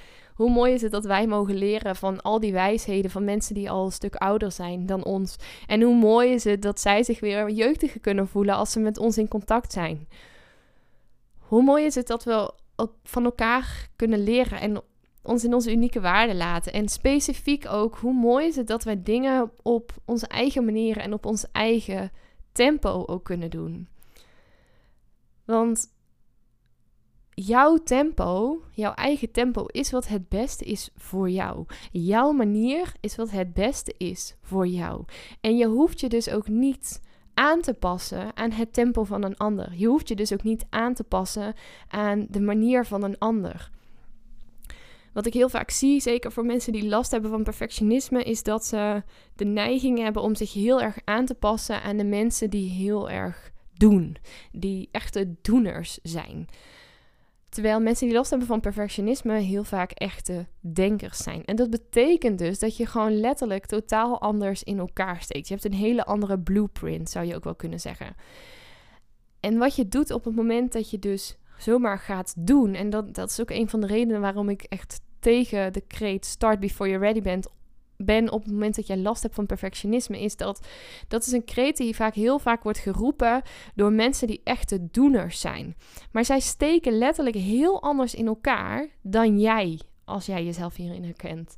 hoe 0.41 0.51
mooi 0.51 0.73
is 0.73 0.81
het 0.81 0.91
dat 0.91 1.05
wij 1.05 1.27
mogen 1.27 1.55
leren 1.55 1.95
van 1.95 2.21
al 2.21 2.39
die 2.39 2.51
wijsheden 2.51 3.11
van 3.11 3.23
mensen 3.23 3.55
die 3.55 3.69
al 3.69 3.85
een 3.85 3.91
stuk 3.91 4.15
ouder 4.15 4.51
zijn 4.51 4.85
dan 4.85 5.03
ons. 5.03 5.35
En 5.67 5.81
hoe 5.81 5.95
mooi 5.95 6.31
is 6.31 6.43
het 6.43 6.61
dat 6.61 6.79
zij 6.79 7.03
zich 7.03 7.19
weer 7.19 7.49
jeugdiger 7.49 7.99
kunnen 7.99 8.27
voelen 8.27 8.55
als 8.55 8.71
ze 8.71 8.79
met 8.79 8.97
ons 8.97 9.17
in 9.17 9.27
contact 9.27 9.71
zijn. 9.71 10.07
Hoe 11.39 11.63
mooi 11.63 11.85
is 11.85 11.95
het 11.95 12.07
dat 12.07 12.23
we 12.23 12.53
van 13.03 13.23
elkaar 13.23 13.89
kunnen 13.95 14.23
leren 14.23 14.59
en 14.59 14.81
ons 15.21 15.43
in 15.43 15.53
onze 15.53 15.71
unieke 15.71 16.01
waarde 16.01 16.35
laten. 16.35 16.73
En 16.73 16.89
specifiek 16.89 17.67
ook, 17.69 17.95
hoe 17.95 18.13
mooi 18.13 18.47
is 18.47 18.55
het 18.55 18.67
dat 18.67 18.83
wij 18.83 19.03
dingen 19.03 19.51
op 19.61 19.91
onze 20.05 20.27
eigen 20.27 20.65
manier 20.65 20.97
en 20.97 21.13
op 21.13 21.25
ons 21.25 21.45
eigen 21.51 22.11
tempo 22.51 23.03
ook 23.05 23.23
kunnen 23.23 23.49
doen. 23.49 23.87
Want 25.45 25.87
jouw 27.33 27.77
tempo, 27.77 28.61
jouw 28.71 28.93
eigen 28.93 29.31
tempo, 29.31 29.65
is 29.65 29.91
wat 29.91 30.07
het 30.07 30.29
beste 30.29 30.65
is 30.65 30.89
voor 30.95 31.29
jou. 31.29 31.65
Jouw 31.91 32.31
manier 32.31 32.93
is 32.99 33.15
wat 33.15 33.31
het 33.31 33.53
beste 33.53 33.93
is 33.97 34.35
voor 34.41 34.67
jou. 34.67 35.05
En 35.41 35.57
je 35.57 35.65
hoeft 35.65 35.99
je 35.99 36.09
dus 36.09 36.29
ook 36.29 36.47
niet 36.47 37.01
aan 37.33 37.61
te 37.61 37.73
passen 37.73 38.35
aan 38.35 38.51
het 38.51 38.73
tempo 38.73 39.03
van 39.03 39.23
een 39.23 39.37
ander. 39.37 39.73
Je 39.75 39.87
hoeft 39.87 40.07
je 40.07 40.15
dus 40.15 40.33
ook 40.33 40.43
niet 40.43 40.65
aan 40.69 40.93
te 40.93 41.03
passen 41.03 41.53
aan 41.87 42.27
de 42.29 42.41
manier 42.41 42.85
van 42.85 43.03
een 43.03 43.17
ander. 43.17 43.71
Wat 45.13 45.25
ik 45.25 45.33
heel 45.33 45.49
vaak 45.49 45.69
zie, 45.69 46.01
zeker 46.01 46.31
voor 46.31 46.45
mensen 46.45 46.71
die 46.71 46.87
last 46.87 47.11
hebben 47.11 47.29
van 47.31 47.43
perfectionisme, 47.43 48.23
is 48.23 48.43
dat 48.43 48.65
ze 48.65 49.03
de 49.35 49.45
neiging 49.45 49.99
hebben 49.99 50.21
om 50.21 50.35
zich 50.35 50.53
heel 50.53 50.81
erg 50.81 50.97
aan 51.03 51.25
te 51.25 51.35
passen 51.35 51.81
aan 51.81 51.97
de 51.97 52.03
mensen 52.03 52.49
die 52.49 52.69
heel 52.69 53.09
erg 53.09 53.51
doen, 53.73 54.15
die 54.51 54.89
echte 54.91 55.35
doeners 55.41 55.99
zijn. 56.03 56.47
Terwijl 57.51 57.79
mensen 57.79 58.07
die 58.07 58.15
last 58.15 58.29
hebben 58.29 58.47
van 58.47 58.59
perfectionisme 58.59 59.33
heel 59.33 59.63
vaak 59.63 59.91
echte 59.91 60.45
denkers 60.59 61.17
zijn. 61.17 61.45
En 61.45 61.55
dat 61.55 61.69
betekent 61.69 62.37
dus 62.37 62.59
dat 62.59 62.77
je 62.77 62.85
gewoon 62.85 63.19
letterlijk 63.19 63.65
totaal 63.65 64.21
anders 64.21 64.63
in 64.63 64.79
elkaar 64.79 65.21
steekt. 65.21 65.47
Je 65.47 65.53
hebt 65.53 65.65
een 65.65 65.73
hele 65.73 66.05
andere 66.05 66.39
blueprint, 66.39 67.09
zou 67.09 67.25
je 67.25 67.35
ook 67.35 67.43
wel 67.43 67.55
kunnen 67.55 67.79
zeggen. 67.79 68.15
En 69.39 69.57
wat 69.57 69.75
je 69.75 69.87
doet 69.87 70.11
op 70.11 70.23
het 70.23 70.35
moment 70.35 70.73
dat 70.73 70.89
je 70.89 70.99
dus 70.99 71.37
zomaar 71.57 71.99
gaat 71.99 72.33
doen. 72.37 72.73
En 72.73 72.89
dat, 72.89 73.15
dat 73.15 73.29
is 73.29 73.41
ook 73.41 73.49
een 73.49 73.69
van 73.69 73.81
de 73.81 73.87
redenen 73.87 74.21
waarom 74.21 74.49
ik 74.49 74.63
echt 74.63 75.01
tegen 75.19 75.73
de 75.73 75.81
kreet 75.81 76.25
start 76.25 76.59
before 76.59 76.89
you're 76.89 77.05
ready 77.05 77.21
bent 77.21 77.47
ben 78.05 78.31
op 78.31 78.43
het 78.43 78.51
moment 78.51 78.75
dat 78.75 78.87
jij 78.87 78.97
last 78.97 79.21
hebt 79.21 79.35
van 79.35 79.45
perfectionisme, 79.45 80.21
is 80.21 80.35
dat 80.35 80.67
dat 81.07 81.25
is 81.25 81.31
een 81.31 81.45
kreet 81.45 81.77
die 81.77 81.95
vaak 81.95 82.13
heel 82.13 82.39
vaak 82.39 82.63
wordt 82.63 82.79
geroepen 82.79 83.41
door 83.75 83.91
mensen 83.91 84.27
die 84.27 84.41
echte 84.43 84.87
doeners 84.91 85.39
zijn. 85.39 85.75
Maar 86.11 86.25
zij 86.25 86.39
steken 86.39 86.97
letterlijk 86.97 87.35
heel 87.35 87.81
anders 87.81 88.15
in 88.15 88.27
elkaar 88.27 88.89
dan 89.01 89.39
jij, 89.39 89.79
als 90.05 90.25
jij 90.25 90.43
jezelf 90.43 90.75
hierin 90.75 91.03
herkent. 91.03 91.55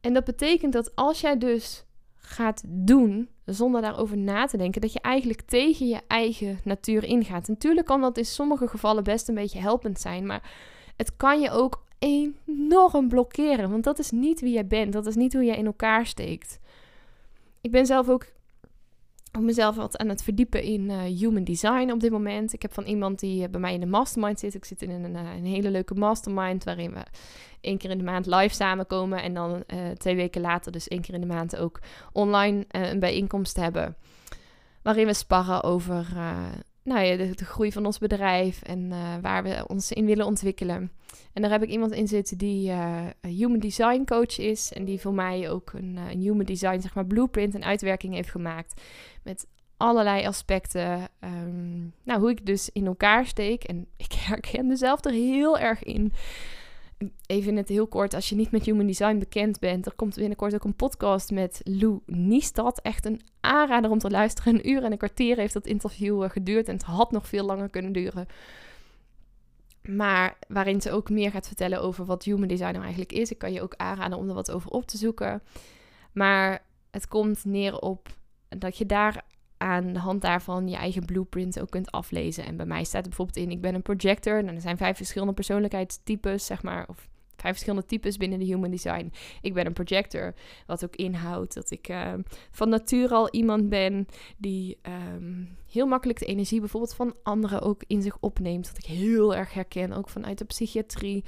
En 0.00 0.12
dat 0.12 0.24
betekent 0.24 0.72
dat 0.72 0.94
als 0.94 1.20
jij 1.20 1.38
dus 1.38 1.84
gaat 2.14 2.62
doen 2.66 3.28
zonder 3.44 3.82
daarover 3.82 4.16
na 4.16 4.46
te 4.46 4.56
denken, 4.56 4.80
dat 4.80 4.92
je 4.92 5.00
eigenlijk 5.00 5.42
tegen 5.42 5.88
je 5.88 6.00
eigen 6.06 6.60
natuur 6.64 7.04
ingaat. 7.04 7.48
Natuurlijk 7.48 7.86
kan 7.86 8.00
dat 8.00 8.18
in 8.18 8.24
sommige 8.24 8.68
gevallen 8.68 9.04
best 9.04 9.28
een 9.28 9.34
beetje 9.34 9.60
helpend 9.60 10.00
zijn, 10.00 10.26
maar 10.26 10.50
het 10.96 11.16
kan 11.16 11.40
je 11.40 11.50
ook 11.50 11.85
enorm 11.98 13.08
blokkeren. 13.08 13.70
Want 13.70 13.84
dat 13.84 13.98
is 13.98 14.10
niet 14.10 14.40
wie 14.40 14.52
jij 14.52 14.66
bent. 14.66 14.92
Dat 14.92 15.06
is 15.06 15.14
niet 15.14 15.32
hoe 15.32 15.44
jij 15.44 15.56
in 15.56 15.66
elkaar 15.66 16.06
steekt. 16.06 16.60
Ik 17.60 17.70
ben 17.70 17.86
zelf 17.86 18.08
ook 18.08 18.26
op 19.36 19.42
mezelf 19.42 19.76
wat 19.76 19.96
aan 19.96 20.08
het 20.08 20.22
verdiepen 20.22 20.62
in 20.62 20.90
uh, 20.90 21.02
human 21.02 21.44
design 21.44 21.90
op 21.90 22.00
dit 22.00 22.10
moment. 22.10 22.52
Ik 22.52 22.62
heb 22.62 22.72
van 22.72 22.84
iemand 22.84 23.18
die 23.18 23.42
uh, 23.42 23.48
bij 23.48 23.60
mij 23.60 23.74
in 23.74 23.80
de 23.80 23.86
mastermind 23.86 24.40
zit. 24.40 24.54
Ik 24.54 24.64
zit 24.64 24.82
in 24.82 24.90
een, 24.90 25.14
uh, 25.14 25.34
een, 25.36 25.44
hele 25.44 25.70
leuke 25.70 25.94
mastermind 25.94 26.64
waarin 26.64 26.92
we 26.92 27.02
één 27.60 27.78
keer 27.78 27.90
in 27.90 27.98
de 27.98 28.04
maand 28.04 28.26
live 28.26 28.54
samenkomen. 28.54 29.22
En 29.22 29.34
dan 29.34 29.64
twee 29.96 30.16
weken 30.16 30.40
later, 30.40 30.72
dus 30.72 30.88
één 30.88 31.00
keer 31.00 31.14
in 31.14 31.20
de 31.20 31.26
maand, 31.26 31.56
ook 31.56 31.80
online 32.12 32.64
een 32.68 33.00
bijeenkomst 33.00 33.56
hebben. 33.56 33.96
Waarin 34.82 35.06
we 35.06 35.14
sparren 35.14 35.62
over 35.62 36.06
nou 36.86 37.00
ja, 37.00 37.16
de, 37.16 37.34
de, 37.34 37.44
groei 37.44 37.72
van 37.72 37.86
ons 37.86 37.98
bedrijf 37.98 38.62
en 38.62 38.88
waar 39.20 39.42
we 39.42 39.64
ons 39.68 39.92
in 39.92 40.06
willen 40.06 40.26
ontwikkelen. 40.26 40.90
En 41.32 41.42
daar 41.42 41.50
heb 41.50 41.62
ik 41.62 41.68
iemand 41.68 41.92
in 41.92 42.08
zitten 42.08 42.38
die 42.38 42.70
uh, 42.70 43.04
human 43.20 43.58
design 43.58 44.04
coach 44.04 44.38
is. 44.38 44.72
En 44.72 44.84
die 44.84 45.00
voor 45.00 45.14
mij 45.14 45.50
ook 45.50 45.72
een, 45.72 45.94
uh, 45.96 46.10
een, 46.10 46.20
human 46.20 46.44
design, 46.44 46.80
zeg 46.80 46.94
maar, 46.94 47.06
blueprint 47.06 47.54
en 47.54 47.64
uitwerking 47.64 48.14
heeft 48.14 48.30
gemaakt. 48.30 48.80
Met 49.22 49.46
allerlei 49.76 50.26
aspecten. 50.26 51.08
Um, 51.20 51.92
nou, 52.02 52.20
hoe 52.20 52.30
ik 52.30 52.46
dus 52.46 52.70
in 52.72 52.86
elkaar 52.86 53.26
steek. 53.26 53.64
En 53.64 53.86
ik 54.06 54.12
herken 54.12 54.66
mezelf 54.66 55.04
er 55.04 55.12
heel 55.12 55.58
erg 55.58 55.82
in. 55.82 56.12
Even 57.26 57.50
in 57.50 57.56
het 57.56 57.68
heel 57.68 57.86
kort, 57.86 58.14
als 58.14 58.28
je 58.28 58.34
niet 58.34 58.50
met 58.50 58.64
human 58.64 58.86
design 58.86 59.18
bekend 59.18 59.58
bent, 59.58 59.86
er 59.86 59.94
komt 59.94 60.14
binnenkort 60.14 60.54
ook 60.54 60.64
een 60.64 60.76
podcast 60.76 61.30
met 61.30 61.60
Lou 61.64 62.00
Niestad. 62.06 62.80
Echt 62.80 63.06
een 63.06 63.20
aanrader 63.40 63.90
om 63.90 63.98
te 63.98 64.10
luisteren. 64.10 64.54
Een 64.54 64.70
uur 64.70 64.82
en 64.82 64.92
een 64.92 64.98
kwartier 64.98 65.36
heeft 65.36 65.52
dat 65.52 65.66
interview 65.66 66.22
uh, 66.22 66.30
geduurd 66.30 66.68
en 66.68 66.74
het 66.74 66.84
had 66.84 67.10
nog 67.10 67.26
veel 67.28 67.44
langer 67.44 67.68
kunnen 67.68 67.92
duren. 67.92 68.26
Maar 69.82 70.38
waarin 70.48 70.80
ze 70.80 70.90
ook 70.90 71.10
meer 71.10 71.30
gaat 71.30 71.46
vertellen 71.46 71.80
over 71.80 72.04
wat 72.04 72.24
human 72.24 72.48
design 72.48 72.72
nou 72.72 72.82
eigenlijk 72.82 73.12
is. 73.12 73.30
Ik 73.30 73.38
kan 73.38 73.52
je 73.52 73.62
ook 73.62 73.74
aanraden 73.76 74.18
om 74.18 74.28
er 74.28 74.34
wat 74.34 74.50
over 74.50 74.70
op 74.70 74.86
te 74.86 74.96
zoeken. 74.96 75.42
Maar 76.12 76.64
het 76.90 77.08
komt 77.08 77.44
neer 77.44 77.78
op 77.78 78.08
dat 78.48 78.78
je 78.78 78.86
daar 78.86 79.24
aan 79.66 79.92
de 79.92 79.98
hand 79.98 80.22
daarvan 80.22 80.68
je 80.68 80.76
eigen 80.76 81.04
blueprint 81.04 81.60
ook 81.60 81.70
kunt 81.70 81.90
aflezen. 81.90 82.44
En 82.44 82.56
bij 82.56 82.66
mij 82.66 82.84
staat 82.84 83.02
bijvoorbeeld 83.02 83.36
in: 83.36 83.50
ik 83.50 83.60
ben 83.60 83.74
een 83.74 83.82
projector. 83.82 84.42
Nou, 84.42 84.54
er 84.54 84.60
zijn 84.60 84.76
vijf 84.76 84.96
verschillende 84.96 85.34
persoonlijkheidstypes, 85.34 86.46
zeg 86.46 86.62
maar. 86.62 86.88
Of 86.88 87.08
vijf 87.36 87.52
verschillende 87.52 87.86
types 87.86 88.16
binnen 88.16 88.38
de 88.38 88.44
human 88.44 88.70
design. 88.70 89.12
Ik 89.40 89.54
ben 89.54 89.66
een 89.66 89.72
projector, 89.72 90.34
wat 90.66 90.84
ook 90.84 90.96
inhoudt 90.96 91.54
dat 91.54 91.70
ik 91.70 91.88
uh, 91.88 92.12
van 92.50 92.68
nature 92.68 93.14
al 93.14 93.30
iemand 93.30 93.68
ben 93.68 94.06
die 94.36 94.78
um, 95.14 95.56
heel 95.72 95.86
makkelijk 95.86 96.18
de 96.18 96.26
energie 96.26 96.60
bijvoorbeeld 96.60 96.94
van 96.94 97.14
anderen 97.22 97.60
ook 97.60 97.82
in 97.86 98.02
zich 98.02 98.16
opneemt. 98.20 98.66
Dat 98.66 98.78
ik 98.78 98.84
heel 98.84 99.34
erg 99.34 99.52
herken, 99.52 99.92
ook 99.92 100.08
vanuit 100.08 100.38
de 100.38 100.44
psychiatrie. 100.44 101.24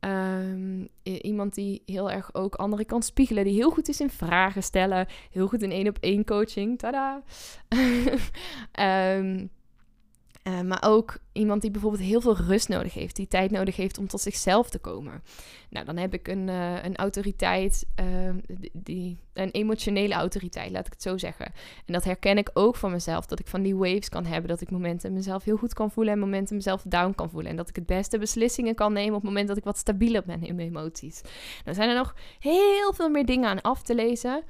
Um, 0.00 0.88
iemand 1.02 1.54
die 1.54 1.82
heel 1.86 2.10
erg 2.10 2.34
ook 2.34 2.54
anderen 2.54 2.86
kan 2.86 3.02
spiegelen, 3.02 3.44
die 3.44 3.54
heel 3.54 3.70
goed 3.70 3.88
is 3.88 4.00
in 4.00 4.10
vragen 4.10 4.62
stellen, 4.62 5.06
heel 5.30 5.46
goed 5.46 5.62
in 5.62 5.70
één 5.70 5.88
op 5.88 5.98
één 6.00 6.24
coaching. 6.24 6.78
Tada! 6.78 7.22
um, 9.18 9.50
Uh, 10.48 10.60
maar 10.60 10.82
ook 10.86 11.18
iemand 11.32 11.62
die 11.62 11.70
bijvoorbeeld 11.70 12.02
heel 12.02 12.20
veel 12.20 12.36
rust 12.36 12.68
nodig 12.68 12.94
heeft, 12.94 13.16
die 13.16 13.28
tijd 13.28 13.50
nodig 13.50 13.76
heeft 13.76 13.98
om 13.98 14.06
tot 14.06 14.20
zichzelf 14.20 14.70
te 14.70 14.78
komen. 14.78 15.22
Nou, 15.70 15.86
dan 15.86 15.96
heb 15.96 16.14
ik 16.14 16.28
een, 16.28 16.48
uh, 16.48 16.84
een 16.84 16.96
autoriteit, 16.96 17.86
uh, 18.00 18.34
die, 18.72 19.18
een 19.32 19.50
emotionele 19.50 20.14
autoriteit, 20.14 20.70
laat 20.70 20.86
ik 20.86 20.92
het 20.92 21.02
zo 21.02 21.18
zeggen. 21.18 21.46
En 21.86 21.92
dat 21.92 22.04
herken 22.04 22.38
ik 22.38 22.50
ook 22.54 22.76
van 22.76 22.90
mezelf, 22.90 23.26
dat 23.26 23.38
ik 23.38 23.46
van 23.46 23.62
die 23.62 23.76
waves 23.76 24.08
kan 24.08 24.24
hebben, 24.24 24.48
dat 24.48 24.60
ik 24.60 24.70
momenten 24.70 25.12
mezelf 25.12 25.44
heel 25.44 25.56
goed 25.56 25.74
kan 25.74 25.90
voelen 25.90 26.12
en 26.12 26.18
momenten 26.18 26.56
mezelf 26.56 26.82
down 26.82 27.14
kan 27.14 27.30
voelen. 27.30 27.50
En 27.50 27.56
dat 27.56 27.68
ik 27.68 27.76
het 27.76 27.86
beste 27.86 28.18
beslissingen 28.18 28.74
kan 28.74 28.92
nemen 28.92 29.14
op 29.14 29.20
het 29.20 29.30
moment 29.30 29.48
dat 29.48 29.56
ik 29.56 29.64
wat 29.64 29.78
stabieler 29.78 30.22
ben 30.26 30.42
in 30.42 30.54
mijn 30.54 30.68
emoties. 30.68 31.20
Dan 31.64 31.74
zijn 31.74 31.88
er 31.88 31.96
nog 31.96 32.14
heel 32.38 32.92
veel 32.94 33.08
meer 33.08 33.26
dingen 33.26 33.48
aan 33.48 33.60
af 33.60 33.82
te 33.82 33.94
lezen 33.94 34.42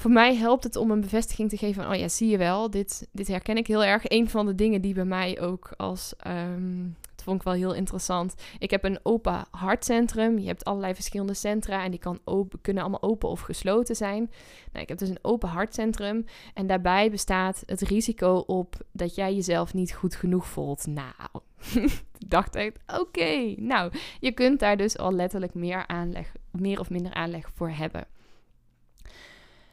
voor 0.00 0.10
mij 0.10 0.36
helpt 0.36 0.64
het 0.64 0.76
om 0.76 0.90
een 0.90 1.00
bevestiging 1.00 1.48
te 1.48 1.56
geven 1.56 1.82
van, 1.82 1.92
oh 1.92 1.98
ja, 1.98 2.08
zie 2.08 2.30
je 2.30 2.38
wel, 2.38 2.70
dit, 2.70 3.08
dit 3.12 3.28
herken 3.28 3.56
ik 3.56 3.66
heel 3.66 3.84
erg. 3.84 4.02
Een 4.04 4.28
van 4.28 4.46
de 4.46 4.54
dingen 4.54 4.80
die 4.80 4.94
bij 4.94 5.04
mij 5.04 5.40
ook 5.40 5.70
als, 5.76 6.14
um, 6.26 6.96
dat 7.14 7.24
vond 7.24 7.36
ik 7.36 7.42
wel 7.42 7.54
heel 7.54 7.74
interessant. 7.74 8.34
Ik 8.58 8.70
heb 8.70 8.84
een 8.84 9.00
open 9.02 9.44
hartcentrum. 9.50 10.38
Je 10.38 10.46
hebt 10.46 10.64
allerlei 10.64 10.94
verschillende 10.94 11.34
centra 11.34 11.84
en 11.84 11.90
die 11.90 12.00
kan 12.00 12.18
open, 12.24 12.60
kunnen 12.60 12.82
allemaal 12.82 13.02
open 13.02 13.28
of 13.28 13.40
gesloten 13.40 13.96
zijn. 13.96 14.30
Nou, 14.72 14.82
ik 14.82 14.88
heb 14.88 14.98
dus 14.98 15.08
een 15.08 15.18
open 15.22 15.48
hartcentrum 15.48 16.24
en 16.54 16.66
daarbij 16.66 17.10
bestaat 17.10 17.62
het 17.66 17.80
risico 17.80 18.34
op 18.46 18.76
dat 18.92 19.14
jij 19.14 19.34
jezelf 19.34 19.74
niet 19.74 19.92
goed 19.92 20.14
genoeg 20.14 20.46
voelt. 20.46 20.86
Nou, 20.86 21.44
dacht 22.28 22.54
ik, 22.54 22.76
oké, 23.00 23.54
nou, 23.56 23.92
je 24.20 24.32
kunt 24.32 24.60
daar 24.60 24.76
dus 24.76 24.98
al 24.98 25.12
letterlijk 25.12 25.54
meer 25.54 25.86
aanleg, 25.86 26.32
meer 26.50 26.80
of 26.80 26.90
minder 26.90 27.14
aanleg 27.14 27.50
voor 27.54 27.70
hebben. 27.70 28.06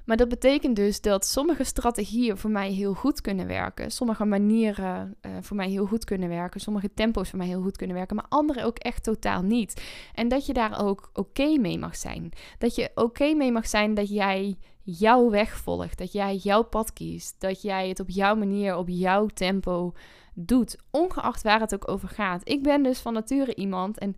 Maar 0.08 0.18
dat 0.18 0.30
betekent 0.30 0.76
dus 0.76 1.02
dat 1.02 1.26
sommige 1.26 1.64
strategieën 1.64 2.38
voor 2.38 2.50
mij 2.50 2.72
heel 2.72 2.94
goed 2.94 3.22
kunnen 3.22 3.48
werken. 3.48 3.92
Sommige 3.92 4.26
manieren 4.26 5.16
uh, 5.22 5.32
voor 5.42 5.56
mij 5.56 5.70
heel 5.70 5.86
goed 5.86 6.04
kunnen 6.04 6.30
werken. 6.30 6.60
Sommige 6.60 6.94
tempo's 6.94 7.30
voor 7.30 7.38
mij 7.38 7.48
heel 7.48 7.62
goed 7.62 7.78
kunnen 7.78 7.96
werken. 7.96 8.16
Maar 8.16 8.26
andere 8.30 8.64
ook 8.64 8.78
echt 8.78 9.04
totaal 9.04 9.42
niet. 9.42 9.82
En 10.14 10.28
dat 10.28 10.46
je 10.46 10.54
daar 10.54 10.86
ook 10.86 11.10
oké 11.14 11.58
mee 11.58 11.80
mag 11.80 11.96
zijn. 11.96 12.32
Dat 12.58 12.76
je 12.76 12.92
oké 12.96 13.34
mee 13.34 13.52
mag 13.52 13.68
zijn 13.68 13.94
dat 13.94 14.10
jij 14.10 14.58
jouw 14.84 15.30
weg 15.30 15.58
volgt. 15.58 15.98
Dat 15.98 16.12
jij 16.12 16.36
jouw 16.36 16.64
pad 16.64 16.94
kiest. 16.94 17.36
Dat 17.40 17.62
jij 17.62 17.88
het 17.90 18.00
op 18.00 18.10
jouw 18.10 18.36
manier, 18.36 18.76
op 18.76 18.90
jouw 18.90 19.26
tempo 19.26 19.94
doet. 20.34 20.78
Ongeacht 20.92 21.44
waar 21.44 21.60
het 21.60 21.74
ook 21.74 21.90
over 21.92 22.10
gaat. 22.10 22.50
Ik 22.50 22.64
ben 22.64 22.84
dus 22.84 23.00
van 23.00 23.14
nature 23.14 23.56
iemand. 23.56 23.98
En 23.98 24.16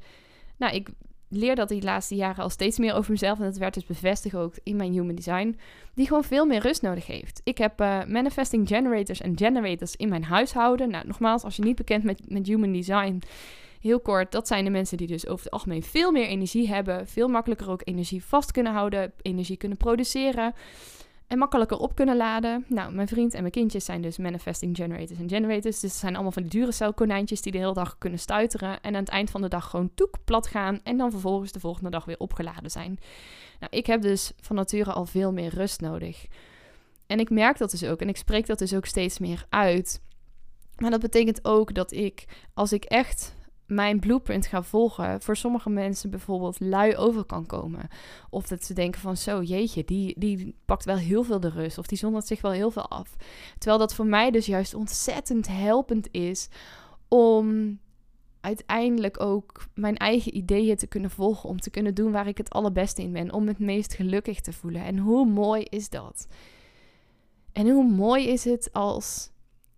nou, 0.57 0.75
ik 0.75 0.89
leer 1.29 1.55
dat 1.55 1.69
die 1.69 1.81
laatste 1.81 2.15
jaren 2.15 2.43
al 2.43 2.49
steeds 2.49 2.77
meer 2.77 2.93
over 2.93 3.11
mezelf. 3.11 3.39
En 3.39 3.45
dat 3.45 3.57
werd 3.57 3.73
dus 3.73 3.85
bevestigd 3.85 4.35
ook 4.35 4.53
in 4.63 4.75
mijn 4.75 4.91
human 4.91 5.15
design. 5.15 5.57
Die 5.93 6.07
gewoon 6.07 6.23
veel 6.23 6.45
meer 6.45 6.61
rust 6.61 6.81
nodig 6.81 7.07
heeft. 7.07 7.41
Ik 7.43 7.57
heb 7.57 7.81
uh, 7.81 8.03
manifesting 8.05 8.67
generators 8.67 9.21
en 9.21 9.37
generators 9.37 9.95
in 9.95 10.09
mijn 10.09 10.23
huishouden. 10.23 10.89
Nou, 10.89 11.07
nogmaals, 11.07 11.43
als 11.43 11.55
je 11.55 11.63
niet 11.63 11.75
bekend 11.75 12.03
met, 12.03 12.21
met 12.27 12.47
human 12.47 12.73
design. 12.73 13.21
Heel 13.81 13.99
kort, 13.99 14.31
dat 14.31 14.47
zijn 14.47 14.63
de 14.63 14.69
mensen 14.69 14.97
die 14.97 15.07
dus 15.07 15.27
over 15.27 15.43
het 15.43 15.53
algemeen 15.53 15.83
veel 15.83 16.11
meer 16.11 16.27
energie 16.27 16.67
hebben. 16.67 17.07
Veel 17.07 17.27
makkelijker 17.27 17.69
ook 17.69 17.81
energie 17.83 18.23
vast 18.23 18.51
kunnen 18.51 18.73
houden. 18.73 19.11
Energie 19.21 19.57
kunnen 19.57 19.77
produceren 19.77 20.53
en 21.29 21.37
makkelijker 21.37 21.77
op 21.77 21.95
kunnen 21.95 22.17
laden. 22.17 22.65
Nou, 22.67 22.93
mijn 22.93 23.07
vriend 23.07 23.33
en 23.33 23.39
mijn 23.39 23.51
kindjes 23.51 23.85
zijn 23.85 24.01
dus 24.01 24.17
manifesting 24.17 24.75
generators 24.75 25.19
en 25.19 25.29
generators. 25.29 25.79
Dus 25.79 25.91
het 25.91 25.99
zijn 25.99 26.13
allemaal 26.13 26.31
van 26.31 26.41
die 26.41 26.51
dure 26.51 26.71
celkonijntjes 26.71 27.41
die 27.41 27.51
de 27.51 27.57
hele 27.57 27.73
dag 27.73 27.97
kunnen 27.97 28.19
stuiteren. 28.19 28.81
En 28.81 28.95
aan 28.95 29.01
het 29.01 29.09
eind 29.09 29.29
van 29.29 29.41
de 29.41 29.47
dag 29.47 29.69
gewoon 29.69 29.91
toek 29.95 30.15
plat 30.25 30.47
gaan. 30.47 30.79
En 30.83 30.97
dan 30.97 31.11
vervolgens 31.11 31.51
de 31.51 31.59
volgende 31.59 31.89
dag 31.89 32.05
weer 32.05 32.19
opgeladen 32.19 32.71
zijn. 32.71 32.99
Nou, 33.59 33.75
ik 33.75 33.85
heb 33.85 34.01
dus 34.01 34.31
van 34.41 34.55
nature 34.55 34.91
al 34.91 35.05
veel 35.05 35.31
meer 35.31 35.53
rust 35.53 35.81
nodig. 35.81 36.25
En 37.07 37.19
ik 37.19 37.29
merk 37.29 37.57
dat 37.57 37.71
dus 37.71 37.83
ook. 37.83 38.01
En 38.01 38.09
ik 38.09 38.17
spreek 38.17 38.47
dat 38.47 38.59
dus 38.59 38.73
ook 38.73 38.85
steeds 38.85 39.19
meer 39.19 39.45
uit. 39.49 40.01
Maar 40.77 40.91
dat 40.91 41.01
betekent 41.01 41.45
ook 41.45 41.73
dat 41.73 41.91
ik, 41.91 42.25
als 42.53 42.73
ik 42.73 42.83
echt 42.83 43.35
mijn 43.69 43.99
blueprint 43.99 44.45
ga 44.45 44.63
volgen, 44.63 45.21
voor 45.21 45.37
sommige 45.37 45.69
mensen 45.69 46.09
bijvoorbeeld 46.09 46.59
lui 46.59 46.95
over 46.95 47.23
kan 47.23 47.45
komen. 47.45 47.87
Of 48.29 48.47
dat 48.47 48.63
ze 48.63 48.73
denken 48.73 49.01
van 49.01 49.17
zo, 49.17 49.41
jeetje, 49.41 49.83
die, 49.83 50.19
die 50.19 50.55
pakt 50.65 50.85
wel 50.85 50.97
heel 50.97 51.23
veel 51.23 51.39
de 51.39 51.49
rust. 51.49 51.77
Of 51.77 51.87
die 51.87 51.97
zondert 51.97 52.27
zich 52.27 52.41
wel 52.41 52.51
heel 52.51 52.71
veel 52.71 52.89
af. 52.89 53.15
Terwijl 53.57 53.79
dat 53.79 53.93
voor 53.93 54.05
mij 54.05 54.31
dus 54.31 54.45
juist 54.45 54.73
ontzettend 54.73 55.47
helpend 55.47 56.07
is 56.11 56.49
om 57.07 57.79
uiteindelijk 58.41 59.21
ook 59.21 59.65
mijn 59.73 59.97
eigen 59.97 60.37
ideeën 60.37 60.75
te 60.75 60.87
kunnen 60.87 61.09
volgen. 61.09 61.49
Om 61.49 61.59
te 61.59 61.69
kunnen 61.69 61.95
doen 61.95 62.11
waar 62.11 62.27
ik 62.27 62.37
het 62.37 62.49
allerbeste 62.49 63.01
in 63.01 63.11
ben. 63.11 63.33
Om 63.33 63.47
het 63.47 63.59
meest 63.59 63.93
gelukkig 63.93 64.41
te 64.41 64.53
voelen. 64.53 64.83
En 64.83 64.97
hoe 64.97 65.25
mooi 65.25 65.63
is 65.63 65.89
dat? 65.89 66.27
En 67.51 67.69
hoe 67.69 67.89
mooi 67.89 68.27
is 68.27 68.43
het 68.43 68.73
als 68.73 69.31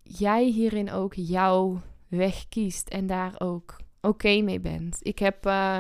jij 0.04 0.46
hierin 0.46 0.92
ook 0.92 1.14
jouw 1.14 1.82
weg 2.12 2.48
kiest 2.50 2.90
en 2.90 3.08
daar 3.08 3.34
ook 3.38 3.78
oké 4.02 4.42
mee 4.42 4.60
bent. 4.60 4.98
Ik 5.02 5.20
heb 5.20 5.46
eh, 5.46 5.80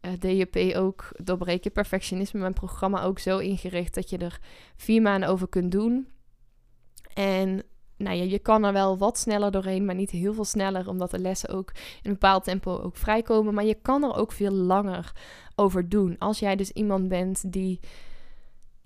eh, 0.00 0.12
DJP 0.18 0.76
ook 0.76 1.08
doorbreken 1.22 1.72
perfectionisme 1.72 2.40
mijn 2.40 2.52
programma 2.52 3.02
ook 3.02 3.18
zo 3.18 3.38
ingericht 3.38 3.94
dat 3.94 4.10
je 4.10 4.18
er 4.18 4.40
vier 4.76 5.02
maanden 5.02 5.28
over 5.28 5.48
kunt 5.48 5.72
doen. 5.72 6.08
En 7.14 7.62
nou 7.96 8.16
ja, 8.16 8.22
je 8.22 8.38
kan 8.38 8.64
er 8.64 8.72
wel 8.72 8.98
wat 8.98 9.18
sneller 9.18 9.50
doorheen, 9.50 9.84
maar 9.84 9.94
niet 9.94 10.10
heel 10.10 10.34
veel 10.34 10.44
sneller, 10.44 10.88
omdat 10.88 11.10
de 11.10 11.18
lessen 11.18 11.48
ook 11.48 11.70
in 11.74 11.80
een 12.02 12.12
bepaald 12.12 12.44
tempo 12.44 12.78
ook 12.78 12.96
vrijkomen. 12.96 13.54
Maar 13.54 13.64
je 13.64 13.78
kan 13.82 14.04
er 14.04 14.14
ook 14.14 14.32
veel 14.32 14.52
langer 14.52 15.12
over 15.54 15.88
doen. 15.88 16.18
Als 16.18 16.38
jij 16.38 16.56
dus 16.56 16.70
iemand 16.70 17.08
bent 17.08 17.52
die 17.52 17.80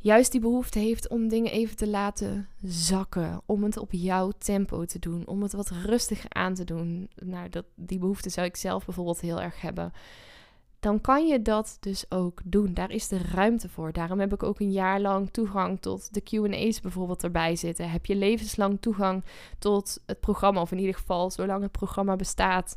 juist 0.02 0.32
die 0.32 0.40
behoefte 0.40 0.78
heeft 0.78 1.08
om 1.08 1.28
dingen 1.28 1.52
even 1.52 1.76
te 1.76 1.88
laten 1.88 2.48
zakken, 2.62 3.40
om 3.46 3.62
het 3.62 3.76
op 3.76 3.92
jouw 3.92 4.32
tempo 4.38 4.84
te 4.84 4.98
doen, 4.98 5.26
om 5.26 5.42
het 5.42 5.52
wat 5.52 5.70
rustiger 5.70 6.30
aan 6.30 6.54
te 6.54 6.64
doen. 6.64 7.08
Nou, 7.14 7.48
dat, 7.48 7.64
die 7.74 7.98
behoefte 7.98 8.30
zou 8.30 8.46
ik 8.46 8.56
zelf 8.56 8.84
bijvoorbeeld 8.84 9.20
heel 9.20 9.40
erg 9.40 9.60
hebben 9.60 9.92
dan 10.82 11.00
kan 11.00 11.26
je 11.26 11.42
dat 11.42 11.76
dus 11.80 12.04
ook 12.08 12.40
doen. 12.44 12.74
Daar 12.74 12.90
is 12.90 13.08
de 13.08 13.18
ruimte 13.32 13.68
voor. 13.68 13.92
Daarom 13.92 14.20
heb 14.20 14.32
ik 14.32 14.42
ook 14.42 14.60
een 14.60 14.72
jaar 14.72 15.00
lang 15.00 15.30
toegang 15.30 15.80
tot 15.80 16.14
de 16.14 16.20
QA's 16.20 16.80
bijvoorbeeld 16.80 17.22
erbij 17.22 17.56
zitten. 17.56 17.90
Heb 17.90 18.06
je 18.06 18.16
levenslang 18.16 18.80
toegang 18.80 19.24
tot 19.58 20.02
het 20.06 20.20
programma, 20.20 20.60
of 20.60 20.72
in 20.72 20.78
ieder 20.78 20.94
geval 20.94 21.30
zolang 21.30 21.62
het 21.62 21.72
programma 21.72 22.16
bestaat, 22.16 22.76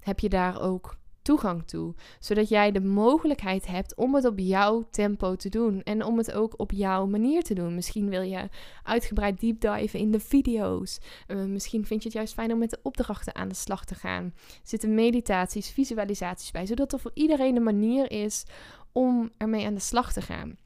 heb 0.00 0.20
je 0.20 0.28
daar 0.28 0.60
ook 0.60 0.96
toegang 1.24 1.66
toe. 1.66 1.94
Zodat 2.18 2.48
jij 2.48 2.72
de 2.72 2.80
mogelijkheid 2.80 3.66
hebt 3.66 3.94
om 3.94 4.14
het 4.14 4.24
op 4.24 4.38
jouw 4.38 4.86
tempo 4.90 5.36
te 5.36 5.48
doen. 5.48 5.82
En 5.82 6.04
om 6.04 6.18
het 6.18 6.32
ook 6.32 6.54
op 6.56 6.72
jouw 6.72 7.06
manier 7.06 7.42
te 7.42 7.54
doen. 7.54 7.74
Misschien 7.74 8.08
wil 8.08 8.22
je 8.22 8.48
uitgebreid 8.82 9.40
deep 9.40 9.60
dive 9.60 9.98
in 9.98 10.10
de 10.10 10.20
video's. 10.20 10.98
Uh, 11.28 11.44
misschien 11.44 11.86
vind 11.86 12.02
je 12.02 12.08
het 12.08 12.16
juist 12.16 12.34
fijn 12.34 12.52
om 12.52 12.58
met 12.58 12.70
de 12.70 12.80
opdrachten 12.82 13.34
aan 13.34 13.48
de 13.48 13.54
slag 13.54 13.84
te 13.84 13.94
gaan. 13.94 14.24
Er 14.24 14.60
zitten 14.62 14.94
meditaties, 14.94 15.70
visualisaties 15.70 16.50
bij. 16.50 16.66
Zodat 16.66 16.92
er 16.92 16.98
voor 16.98 17.12
iedereen 17.14 17.56
een 17.56 17.62
manier 17.62 18.10
is 18.10 18.44
om 18.92 19.30
ermee 19.36 19.66
aan 19.66 19.74
de 19.74 19.80
slag 19.80 20.12
te 20.12 20.22
gaan. 20.22 20.56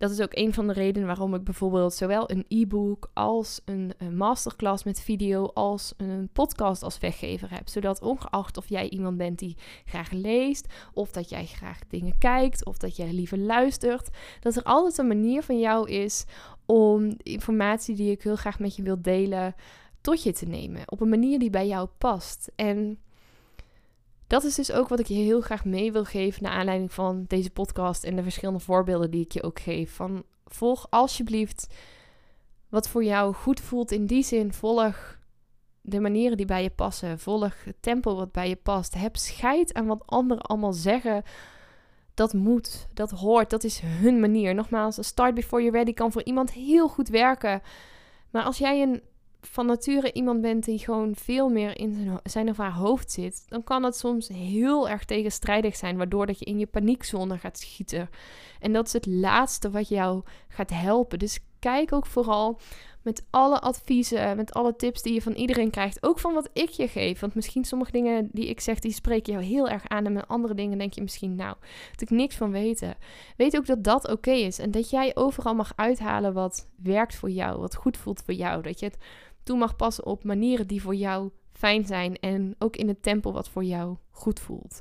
Dat 0.00 0.10
is 0.10 0.20
ook 0.20 0.34
een 0.34 0.54
van 0.54 0.66
de 0.66 0.72
redenen 0.72 1.06
waarom 1.06 1.34
ik 1.34 1.44
bijvoorbeeld 1.44 1.94
zowel 1.94 2.30
een 2.30 2.44
e-book 2.48 3.10
als 3.14 3.60
een, 3.64 3.92
een, 3.98 4.16
masterclass 4.16 4.84
met 4.84 5.00
video 5.00 5.46
als 5.46 5.94
een 5.96 6.28
podcast 6.32 6.82
als 6.82 6.98
weggever 6.98 7.50
heb. 7.50 7.68
Zodat 7.68 8.02
ongeacht 8.02 8.56
of 8.56 8.68
jij 8.68 8.88
iemand 8.88 9.16
bent 9.16 9.38
die 9.38 9.56
graag 9.84 10.10
leest, 10.10 10.66
of 10.92 11.10
dat 11.10 11.28
jij 11.28 11.46
graag 11.46 11.78
dingen 11.88 12.18
kijkt, 12.18 12.64
of 12.64 12.76
dat 12.76 12.96
jij 12.96 13.12
liever 13.12 13.38
luistert, 13.38 14.08
dat 14.40 14.56
er 14.56 14.62
altijd 14.62 14.98
een 14.98 15.06
manier 15.06 15.42
van 15.42 15.58
jou 15.58 15.90
is 15.90 16.24
om 16.66 17.14
informatie 17.22 17.94
die 17.96 18.10
ik 18.10 18.22
heel 18.22 18.36
graag 18.36 18.58
met 18.58 18.76
je 18.76 18.82
wil 18.82 19.02
delen 19.02 19.54
tot 20.00 20.22
je 20.22 20.32
te 20.32 20.46
nemen. 20.46 20.82
Op 20.86 21.00
een 21.00 21.08
manier 21.08 21.38
die 21.38 21.50
bij 21.50 21.66
jou 21.66 21.88
past. 21.98 22.50
En 22.56 22.98
dat 24.30 24.44
is 24.44 24.54
dus 24.54 24.72
ook 24.72 24.88
wat 24.88 24.98
ik 24.98 25.06
je 25.06 25.14
heel 25.14 25.40
graag 25.40 25.64
mee 25.64 25.92
wil 25.92 26.04
geven 26.04 26.42
naar 26.42 26.52
aanleiding 26.52 26.92
van 26.92 27.24
deze 27.26 27.50
podcast 27.50 28.04
en 28.04 28.16
de 28.16 28.22
verschillende 28.22 28.60
voorbeelden 28.60 29.10
die 29.10 29.24
ik 29.24 29.32
je 29.32 29.42
ook 29.42 29.60
geef. 29.60 29.94
Van 29.94 30.24
volg 30.46 30.86
alsjeblieft 30.90 31.74
wat 32.68 32.88
voor 32.88 33.04
jou 33.04 33.34
goed 33.34 33.60
voelt 33.60 33.90
in 33.90 34.06
die 34.06 34.22
zin. 34.22 34.52
Volg 34.52 35.18
de 35.80 36.00
manieren 36.00 36.36
die 36.36 36.46
bij 36.46 36.62
je 36.62 36.70
passen. 36.70 37.18
Volg 37.18 37.64
het 37.64 37.76
tempo 37.80 38.14
wat 38.16 38.32
bij 38.32 38.48
je 38.48 38.56
past. 38.56 38.94
Heb 38.94 39.16
scheid 39.16 39.74
aan 39.74 39.86
wat 39.86 40.06
anderen 40.06 40.42
allemaal 40.42 40.72
zeggen. 40.72 41.22
Dat 42.14 42.32
moet, 42.32 42.88
dat 42.94 43.10
hoort, 43.10 43.50
dat 43.50 43.64
is 43.64 43.80
hun 43.80 44.20
manier. 44.20 44.54
Nogmaals, 44.54 44.96
een 44.96 45.04
start 45.04 45.34
before 45.34 45.62
you're 45.62 45.78
ready 45.78 45.92
kan 45.92 46.12
voor 46.12 46.24
iemand 46.24 46.52
heel 46.52 46.88
goed 46.88 47.08
werken. 47.08 47.62
Maar 48.30 48.42
als 48.42 48.58
jij 48.58 48.82
een 48.82 49.02
van 49.40 49.66
nature 49.66 50.12
iemand 50.12 50.40
bent 50.40 50.64
die 50.64 50.78
gewoon 50.78 51.14
veel 51.14 51.48
meer 51.48 51.78
in 51.78 52.18
zijn 52.22 52.48
of 52.48 52.56
haar 52.56 52.72
hoofd 52.72 53.10
zit, 53.10 53.44
dan 53.48 53.64
kan 53.64 53.82
het 53.82 53.96
soms 53.96 54.28
heel 54.28 54.88
erg 54.88 55.04
tegenstrijdig 55.04 55.76
zijn, 55.76 55.96
waardoor 55.96 56.26
dat 56.26 56.38
je 56.38 56.44
in 56.44 56.58
je 56.58 56.66
paniekzone 56.66 57.38
gaat 57.38 57.58
schieten. 57.58 58.08
En 58.60 58.72
dat 58.72 58.86
is 58.86 58.92
het 58.92 59.06
laatste 59.06 59.70
wat 59.70 59.88
jou 59.88 60.22
gaat 60.48 60.70
helpen. 60.70 61.18
Dus 61.18 61.40
kijk 61.58 61.92
ook 61.92 62.06
vooral 62.06 62.60
met 63.02 63.26
alle 63.30 63.60
adviezen, 63.60 64.36
met 64.36 64.52
alle 64.52 64.76
tips 64.76 65.02
die 65.02 65.14
je 65.14 65.22
van 65.22 65.32
iedereen 65.32 65.70
krijgt, 65.70 66.02
ook 66.02 66.18
van 66.18 66.34
wat 66.34 66.50
ik 66.52 66.68
je 66.68 66.88
geef. 66.88 67.20
Want 67.20 67.34
misschien 67.34 67.64
sommige 67.64 67.92
dingen 67.92 68.28
die 68.32 68.48
ik 68.48 68.60
zeg, 68.60 68.78
die 68.78 68.92
spreken 68.92 69.32
jou 69.32 69.44
heel 69.44 69.68
erg 69.68 69.88
aan. 69.88 70.06
En 70.06 70.12
met 70.12 70.28
andere 70.28 70.54
dingen 70.54 70.78
denk 70.78 70.92
je 70.92 71.02
misschien, 71.02 71.34
nou, 71.34 71.54
dat 71.90 72.00
ik 72.00 72.10
niks 72.10 72.36
van 72.36 72.50
weten. 72.50 72.96
Weet 73.36 73.56
ook 73.56 73.66
dat 73.66 73.84
dat 73.84 74.08
oké 74.08 74.30
is. 74.30 74.58
En 74.58 74.70
dat 74.70 74.90
jij 74.90 75.16
overal 75.16 75.54
mag 75.54 75.72
uithalen 75.76 76.32
wat 76.32 76.68
werkt 76.82 77.14
voor 77.14 77.30
jou, 77.30 77.60
wat 77.60 77.74
goed 77.74 77.96
voelt 77.96 78.22
voor 78.24 78.34
jou. 78.34 78.62
Dat 78.62 78.80
je 78.80 78.86
het 78.86 78.98
toe 79.42 79.58
mag 79.58 79.76
passen 79.76 80.06
op 80.06 80.24
manieren 80.24 80.66
die 80.66 80.82
voor 80.82 80.94
jou 80.94 81.30
fijn 81.52 81.86
zijn 81.86 82.18
en 82.18 82.54
ook 82.58 82.76
in 82.76 82.88
het 82.88 83.02
tempo 83.02 83.32
wat 83.32 83.48
voor 83.48 83.64
jou 83.64 83.96
goed 84.10 84.40
voelt. 84.40 84.80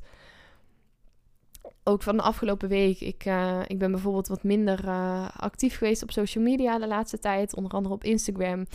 Ook 1.83 2.03
van 2.03 2.17
de 2.17 2.23
afgelopen 2.23 2.69
week. 2.69 2.99
Ik, 2.99 3.25
uh, 3.25 3.59
ik 3.67 3.77
ben 3.77 3.91
bijvoorbeeld 3.91 4.27
wat 4.27 4.43
minder 4.43 4.85
uh, 4.85 5.29
actief 5.35 5.77
geweest 5.77 6.03
op 6.03 6.11
social 6.11 6.43
media 6.43 6.79
de 6.79 6.87
laatste 6.87 7.19
tijd, 7.19 7.55
onder 7.55 7.71
andere 7.71 7.93
op 7.93 8.03
Instagram. 8.03 8.65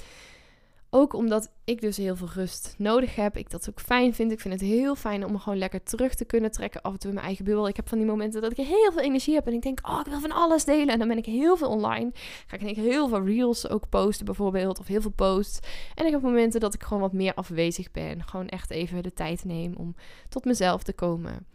Ook 0.96 1.12
omdat 1.12 1.50
ik 1.64 1.80
dus 1.80 1.96
heel 1.96 2.16
veel 2.16 2.28
rust 2.34 2.74
nodig 2.78 3.14
heb. 3.14 3.36
Ik 3.36 3.50
dat 3.50 3.68
ook 3.70 3.80
fijn 3.80 4.14
vind. 4.14 4.32
Ik 4.32 4.40
vind 4.40 4.54
het 4.54 4.62
heel 4.62 4.94
fijn 4.94 5.24
om 5.26 5.38
gewoon 5.38 5.58
lekker 5.58 5.82
terug 5.82 6.14
te 6.14 6.24
kunnen 6.24 6.50
trekken. 6.50 6.82
Af 6.82 6.92
en 6.92 6.98
toe 6.98 7.08
in 7.08 7.14
mijn 7.14 7.26
eigen 7.26 7.44
bubbel. 7.44 7.68
Ik 7.68 7.76
heb 7.76 7.88
van 7.88 7.98
die 7.98 8.06
momenten 8.06 8.40
dat 8.40 8.50
ik 8.50 8.66
heel 8.66 8.92
veel 8.92 9.00
energie 9.00 9.34
heb. 9.34 9.46
En 9.46 9.52
ik 9.52 9.62
denk, 9.62 9.88
oh, 9.88 10.00
ik 10.04 10.10
wil 10.10 10.20
van 10.20 10.32
alles 10.32 10.64
delen. 10.64 10.88
En 10.88 10.98
dan 10.98 11.08
ben 11.08 11.16
ik 11.16 11.26
heel 11.26 11.56
veel 11.56 11.68
online. 11.68 12.10
Ga 12.46 12.56
ik 12.56 12.76
heel 12.76 13.08
veel 13.08 13.24
reels 13.24 13.68
ook 13.68 13.88
posten 13.88 14.24
bijvoorbeeld. 14.24 14.78
Of 14.78 14.86
heel 14.86 15.00
veel 15.00 15.10
posts. 15.10 15.58
En 15.94 16.06
ik 16.06 16.12
heb 16.12 16.22
momenten 16.22 16.60
dat 16.60 16.74
ik 16.74 16.82
gewoon 16.82 17.02
wat 17.02 17.12
meer 17.12 17.34
afwezig 17.34 17.90
ben. 17.90 18.24
Gewoon 18.24 18.48
echt 18.48 18.70
even 18.70 19.02
de 19.02 19.12
tijd 19.12 19.44
neem 19.44 19.74
om 19.76 19.94
tot 20.28 20.44
mezelf 20.44 20.82
te 20.82 20.92
komen. 20.92 21.46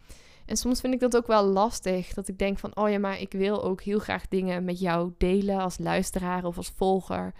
En 0.46 0.56
soms 0.56 0.80
vind 0.80 0.94
ik 0.94 1.00
dat 1.00 1.16
ook 1.16 1.26
wel 1.26 1.44
lastig. 1.44 2.14
Dat 2.14 2.28
ik 2.28 2.38
denk 2.38 2.58
van, 2.58 2.76
oh 2.76 2.90
ja, 2.90 2.98
maar 2.98 3.20
ik 3.20 3.32
wil 3.32 3.64
ook 3.64 3.82
heel 3.82 3.98
graag 3.98 4.28
dingen 4.28 4.64
met 4.64 4.80
jou 4.80 5.12
delen 5.18 5.60
als 5.60 5.78
luisteraar 5.78 6.44
of 6.44 6.56
als 6.56 6.72
volger. 6.76 7.32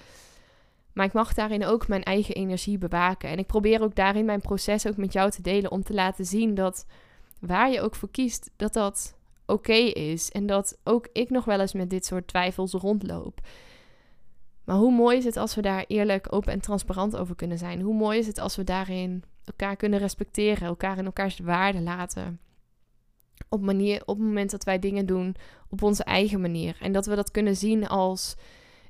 Maar 0.92 1.06
ik 1.06 1.12
mag 1.12 1.34
daarin 1.34 1.64
ook 1.64 1.88
mijn 1.88 2.02
eigen 2.02 2.34
energie 2.34 2.78
bewaken. 2.78 3.28
En 3.28 3.38
ik 3.38 3.46
probeer 3.46 3.82
ook 3.82 3.94
daarin 3.94 4.24
mijn 4.24 4.40
proces 4.40 4.86
ook 4.86 4.96
met 4.96 5.12
jou 5.12 5.30
te 5.30 5.42
delen. 5.42 5.70
Om 5.70 5.82
te 5.82 5.94
laten 5.94 6.24
zien 6.24 6.54
dat 6.54 6.86
waar 7.40 7.70
je 7.70 7.80
ook 7.80 7.94
voor 7.94 8.10
kiest, 8.10 8.50
dat 8.56 8.72
dat 8.72 9.18
oké 9.46 9.72
is. 9.72 10.30
En 10.30 10.46
dat 10.46 10.78
ook 10.84 11.08
ik 11.12 11.30
nog 11.30 11.44
wel 11.44 11.60
eens 11.60 11.72
met 11.72 11.90
dit 11.90 12.06
soort 12.06 12.26
twijfels 12.26 12.72
rondloop. 12.72 13.40
Maar 14.64 14.76
hoe 14.76 14.92
mooi 14.92 15.16
is 15.16 15.24
het 15.24 15.36
als 15.36 15.54
we 15.54 15.62
daar 15.62 15.84
eerlijk, 15.86 16.32
open 16.32 16.52
en 16.52 16.60
transparant 16.60 17.16
over 17.16 17.34
kunnen 17.34 17.58
zijn? 17.58 17.80
Hoe 17.80 17.94
mooi 17.94 18.18
is 18.18 18.26
het 18.26 18.38
als 18.38 18.56
we 18.56 18.64
daarin 18.64 19.24
elkaar 19.44 19.76
kunnen 19.76 19.98
respecteren, 19.98 20.66
elkaar 20.66 20.98
in 20.98 21.04
elkaars 21.04 21.38
waarde 21.38 21.80
laten? 21.80 22.40
Op, 23.48 23.60
manier, 23.60 24.00
op 24.00 24.16
het 24.16 24.26
moment 24.26 24.50
dat 24.50 24.64
wij 24.64 24.78
dingen 24.78 25.06
doen 25.06 25.34
op 25.68 25.82
onze 25.82 26.04
eigen 26.04 26.40
manier. 26.40 26.76
En 26.80 26.92
dat 26.92 27.06
we 27.06 27.14
dat 27.14 27.30
kunnen 27.30 27.56
zien 27.56 27.88
als 27.88 28.36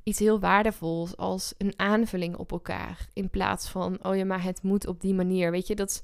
iets 0.03 0.19
heel 0.19 0.41
waardevols 0.41 1.17
als 1.17 1.55
een 1.59 1.73
aanvulling 1.77 2.37
op 2.37 2.53
elkaar. 2.53 3.09
In 3.13 3.31
plaats 3.31 3.69
van, 3.69 3.99
oh 4.05 4.17
ja, 4.17 4.25
maar 4.25 4.43
het 4.43 4.63
moet 4.63 4.87
op 4.87 5.01
die 5.01 5.15
manier. 5.15 5.51
Weet 5.51 5.67
je, 5.67 5.75
dat 5.75 5.91
is, 5.91 6.01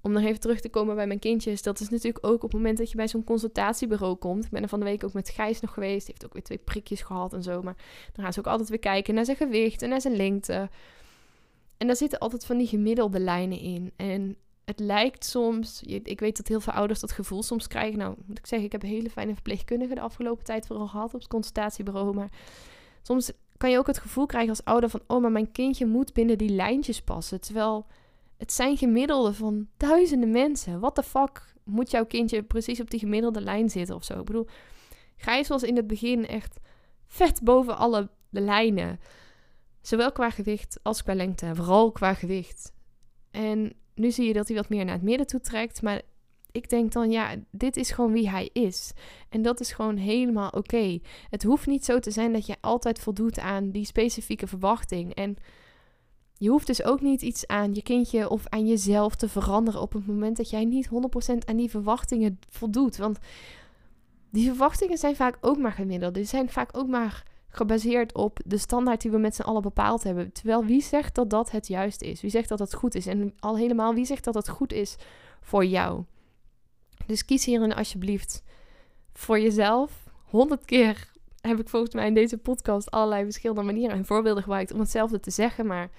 om 0.00 0.12
nog 0.12 0.22
even 0.22 0.40
terug 0.40 0.60
te 0.60 0.68
komen 0.68 0.94
bij 0.94 1.06
mijn 1.06 1.18
kindjes. 1.18 1.62
Dat 1.62 1.80
is 1.80 1.88
natuurlijk 1.88 2.26
ook 2.26 2.34
op 2.34 2.42
het 2.42 2.52
moment 2.52 2.78
dat 2.78 2.90
je 2.90 2.96
bij 2.96 3.08
zo'n 3.08 3.24
consultatiebureau 3.24 4.16
komt. 4.16 4.44
Ik 4.44 4.50
ben 4.50 4.62
er 4.62 4.68
van 4.68 4.78
de 4.78 4.84
week 4.84 5.04
ook 5.04 5.12
met 5.12 5.28
Gijs 5.28 5.60
nog 5.60 5.72
geweest. 5.72 6.06
Heeft 6.06 6.24
ook 6.24 6.32
weer 6.32 6.42
twee 6.42 6.58
prikjes 6.58 7.02
gehad 7.02 7.32
en 7.32 7.42
zo. 7.42 7.62
Maar 7.62 7.76
dan 8.12 8.24
gaan 8.24 8.32
ze 8.32 8.38
ook 8.38 8.46
altijd 8.46 8.68
weer 8.68 8.78
kijken 8.78 9.14
naar 9.14 9.24
zijn 9.24 9.36
gewicht 9.36 9.82
en 9.82 9.88
naar 9.88 10.00
zijn 10.00 10.16
lengte. 10.16 10.70
En 11.76 11.86
daar 11.86 11.96
zitten 11.96 12.18
altijd 12.18 12.44
van 12.44 12.58
die 12.58 12.66
gemiddelde 12.66 13.20
lijnen 13.20 13.60
in. 13.60 13.92
En 13.96 14.36
het 14.64 14.78
lijkt 14.78 15.24
soms, 15.24 15.82
ik 15.82 16.20
weet 16.20 16.36
dat 16.36 16.48
heel 16.48 16.60
veel 16.60 16.72
ouders 16.72 17.00
dat 17.00 17.12
gevoel 17.12 17.42
soms 17.42 17.66
krijgen. 17.66 17.98
Nou, 17.98 18.14
moet 18.26 18.38
ik 18.38 18.46
zeggen, 18.46 18.66
ik 18.66 18.72
heb 18.72 18.82
hele 18.82 19.10
fijne 19.10 19.32
verpleegkundige 19.32 19.94
de 19.94 20.00
afgelopen 20.00 20.44
tijd 20.44 20.66
vooral 20.66 20.86
gehad 20.86 21.14
op 21.14 21.20
het 21.20 21.28
consultatiebureau. 21.28 22.14
Maar 22.14 22.30
Soms 23.08 23.32
kan 23.56 23.70
je 23.70 23.78
ook 23.78 23.86
het 23.86 23.98
gevoel 23.98 24.26
krijgen 24.26 24.50
als 24.50 24.64
ouder 24.64 24.90
van, 24.90 25.00
oh, 25.06 25.20
maar 25.20 25.32
mijn 25.32 25.52
kindje 25.52 25.86
moet 25.86 26.12
binnen 26.12 26.38
die 26.38 26.50
lijntjes 26.50 27.02
passen. 27.02 27.40
Terwijl 27.40 27.86
het 28.36 28.52
zijn 28.52 28.76
gemiddelden 28.76 29.34
van 29.34 29.68
duizenden 29.76 30.30
mensen. 30.30 30.80
Wat 30.80 30.96
de 30.96 31.02
fuck 31.02 31.54
moet 31.64 31.90
jouw 31.90 32.06
kindje 32.06 32.42
precies 32.42 32.80
op 32.80 32.90
die 32.90 33.00
gemiddelde 33.00 33.40
lijn 33.40 33.70
zitten 33.70 33.94
of 33.94 34.04
zo? 34.04 34.18
Ik 34.18 34.24
bedoel, 34.24 34.46
Gijs 35.16 35.48
was 35.48 35.62
in 35.62 35.76
het 35.76 35.86
begin 35.86 36.26
echt 36.26 36.60
vet 37.06 37.42
boven 37.42 37.76
alle 37.76 38.10
lijnen. 38.30 39.00
Zowel 39.80 40.12
qua 40.12 40.30
gewicht 40.30 40.80
als 40.82 41.02
qua 41.02 41.14
lengte. 41.14 41.54
Vooral 41.54 41.92
qua 41.92 42.14
gewicht. 42.14 42.72
En 43.30 43.72
nu 43.94 44.10
zie 44.10 44.26
je 44.26 44.32
dat 44.32 44.48
hij 44.48 44.56
wat 44.56 44.68
meer 44.68 44.84
naar 44.84 44.94
het 44.94 45.02
midden 45.02 45.26
toe 45.26 45.40
trekt. 45.40 45.82
Maar 45.82 46.02
ik 46.52 46.70
denk 46.70 46.92
dan, 46.92 47.10
ja, 47.10 47.34
dit 47.50 47.76
is 47.76 47.90
gewoon 47.90 48.12
wie 48.12 48.30
hij 48.30 48.50
is. 48.52 48.92
En 49.28 49.42
dat 49.42 49.60
is 49.60 49.72
gewoon 49.72 49.96
helemaal 49.96 50.50
oké. 50.50 50.98
Het 51.30 51.42
hoeft 51.42 51.66
niet 51.66 51.84
zo 51.84 51.98
te 51.98 52.10
zijn 52.10 52.32
dat 52.32 52.46
je 52.46 52.56
altijd 52.60 52.98
voldoet 52.98 53.38
aan 53.38 53.70
die 53.70 53.84
specifieke 53.84 54.46
verwachting. 54.46 55.14
En 55.14 55.36
je 56.34 56.48
hoeft 56.48 56.66
dus 56.66 56.84
ook 56.84 57.00
niet 57.00 57.22
iets 57.22 57.46
aan 57.46 57.74
je 57.74 57.82
kindje 57.82 58.28
of 58.28 58.46
aan 58.48 58.66
jezelf 58.66 59.14
te 59.14 59.28
veranderen 59.28 59.80
op 59.80 59.92
het 59.92 60.06
moment 60.06 60.36
dat 60.36 60.50
jij 60.50 60.64
niet 60.64 60.88
100% 60.88 60.90
aan 61.44 61.56
die 61.56 61.70
verwachtingen 61.70 62.38
voldoet. 62.48 62.96
Want 62.96 63.18
die 64.30 64.46
verwachtingen 64.46 64.98
zijn 64.98 65.16
vaak 65.16 65.38
ook 65.40 65.58
maar 65.58 65.72
gemiddeld. 65.72 66.14
Die 66.14 66.24
zijn 66.24 66.50
vaak 66.50 66.76
ook 66.76 66.88
maar 66.88 67.24
gebaseerd 67.48 68.14
op 68.14 68.38
de 68.44 68.58
standaard 68.58 69.00
die 69.00 69.10
we 69.10 69.18
met 69.18 69.34
z'n 69.34 69.42
allen 69.42 69.62
bepaald 69.62 70.02
hebben. 70.02 70.32
Terwijl 70.32 70.64
wie 70.64 70.82
zegt 70.82 71.14
dat 71.14 71.30
dat 71.30 71.50
het 71.50 71.66
juist 71.66 72.02
is? 72.02 72.20
Wie 72.20 72.30
zegt 72.30 72.48
dat 72.48 72.58
het 72.58 72.74
goed 72.74 72.94
is? 72.94 73.06
En 73.06 73.34
al 73.38 73.56
helemaal 73.56 73.94
wie 73.94 74.04
zegt 74.04 74.24
dat 74.24 74.34
het 74.34 74.48
goed 74.48 74.72
is 74.72 74.96
voor 75.40 75.64
jou? 75.64 76.04
Dus 77.08 77.24
kies 77.24 77.44
hierin 77.44 77.74
alsjeblieft 77.74 78.42
voor 79.12 79.40
jezelf 79.40 79.92
honderd 80.24 80.64
keer 80.64 81.10
heb 81.40 81.60
ik 81.60 81.68
volgens 81.68 81.94
mij 81.94 82.06
in 82.06 82.14
deze 82.14 82.38
podcast 82.38 82.90
allerlei 82.90 83.24
verschillende 83.24 83.62
manieren 83.62 83.96
en 83.96 84.04
voorbeelden 84.04 84.42
gebruikt 84.42 84.72
om 84.72 84.80
hetzelfde 84.80 85.20
te 85.20 85.30
zeggen. 85.30 85.66
Maar 85.66 85.90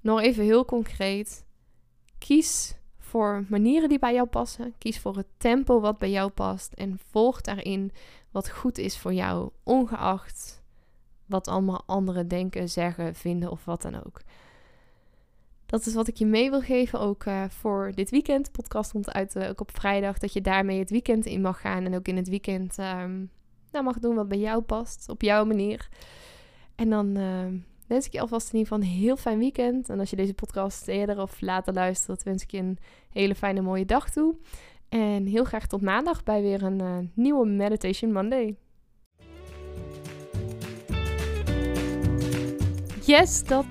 nog 0.00 0.20
even 0.20 0.44
heel 0.44 0.64
concreet. 0.64 1.44
Kies 2.18 2.76
voor 2.98 3.44
manieren 3.48 3.88
die 3.88 3.98
bij 3.98 4.14
jou 4.14 4.26
passen. 4.26 4.74
Kies 4.78 4.98
voor 4.98 5.16
het 5.16 5.26
tempo 5.36 5.80
wat 5.80 5.98
bij 5.98 6.10
jou 6.10 6.30
past. 6.30 6.72
En 6.72 6.98
volg 7.10 7.40
daarin 7.40 7.92
wat 8.30 8.50
goed 8.50 8.78
is 8.78 8.98
voor 8.98 9.12
jou, 9.12 9.50
ongeacht 9.62 10.62
wat 11.26 11.48
allemaal 11.48 11.82
anderen 11.86 12.28
denken, 12.28 12.68
zeggen, 12.68 13.14
vinden 13.14 13.50
of 13.50 13.64
wat 13.64 13.82
dan 13.82 14.04
ook. 14.04 14.20
Dat 15.66 15.86
is 15.86 15.94
wat 15.94 16.08
ik 16.08 16.16
je 16.16 16.26
mee 16.26 16.50
wil 16.50 16.60
geven, 16.60 17.00
ook 17.00 17.24
uh, 17.24 17.44
voor 17.48 17.92
dit 17.94 18.10
weekend. 18.10 18.44
De 18.44 18.50
podcast 18.50 18.92
komt 18.92 19.12
uit 19.12 19.36
uh, 19.36 19.48
ook 19.48 19.60
op 19.60 19.70
vrijdag, 19.76 20.18
dat 20.18 20.32
je 20.32 20.40
daarmee 20.40 20.78
het 20.78 20.90
weekend 20.90 21.26
in 21.26 21.40
mag 21.40 21.60
gaan. 21.60 21.84
En 21.84 21.94
ook 21.94 22.08
in 22.08 22.16
het 22.16 22.28
weekend 22.28 22.78
um, 22.78 23.30
nou, 23.70 23.84
mag 23.84 23.98
doen 23.98 24.14
wat 24.14 24.28
bij 24.28 24.38
jou 24.38 24.62
past, 24.62 25.08
op 25.08 25.22
jouw 25.22 25.44
manier. 25.44 25.88
En 26.74 26.90
dan 26.90 27.18
uh, 27.18 27.46
wens 27.86 28.06
ik 28.06 28.12
je 28.12 28.20
alvast 28.20 28.52
in 28.52 28.58
ieder 28.58 28.72
geval 28.72 28.88
een 28.88 28.94
heel 28.98 29.16
fijn 29.16 29.38
weekend. 29.38 29.88
En 29.88 29.98
als 29.98 30.10
je 30.10 30.16
deze 30.16 30.34
podcast 30.34 30.88
eerder 30.88 31.20
of 31.20 31.40
later 31.40 31.74
luistert, 31.74 32.22
wens 32.22 32.42
ik 32.42 32.50
je 32.50 32.58
een 32.58 32.78
hele 33.10 33.34
fijne 33.34 33.60
mooie 33.60 33.84
dag 33.84 34.10
toe. 34.10 34.34
En 34.88 35.26
heel 35.26 35.44
graag 35.44 35.66
tot 35.66 35.82
maandag 35.82 36.22
bij 36.22 36.42
weer 36.42 36.62
een 36.62 37.10
nieuwe 37.14 37.46
Meditation 37.46 38.12
Monday. 38.12 38.56
Yes, 43.06 43.44
dat 43.44 43.64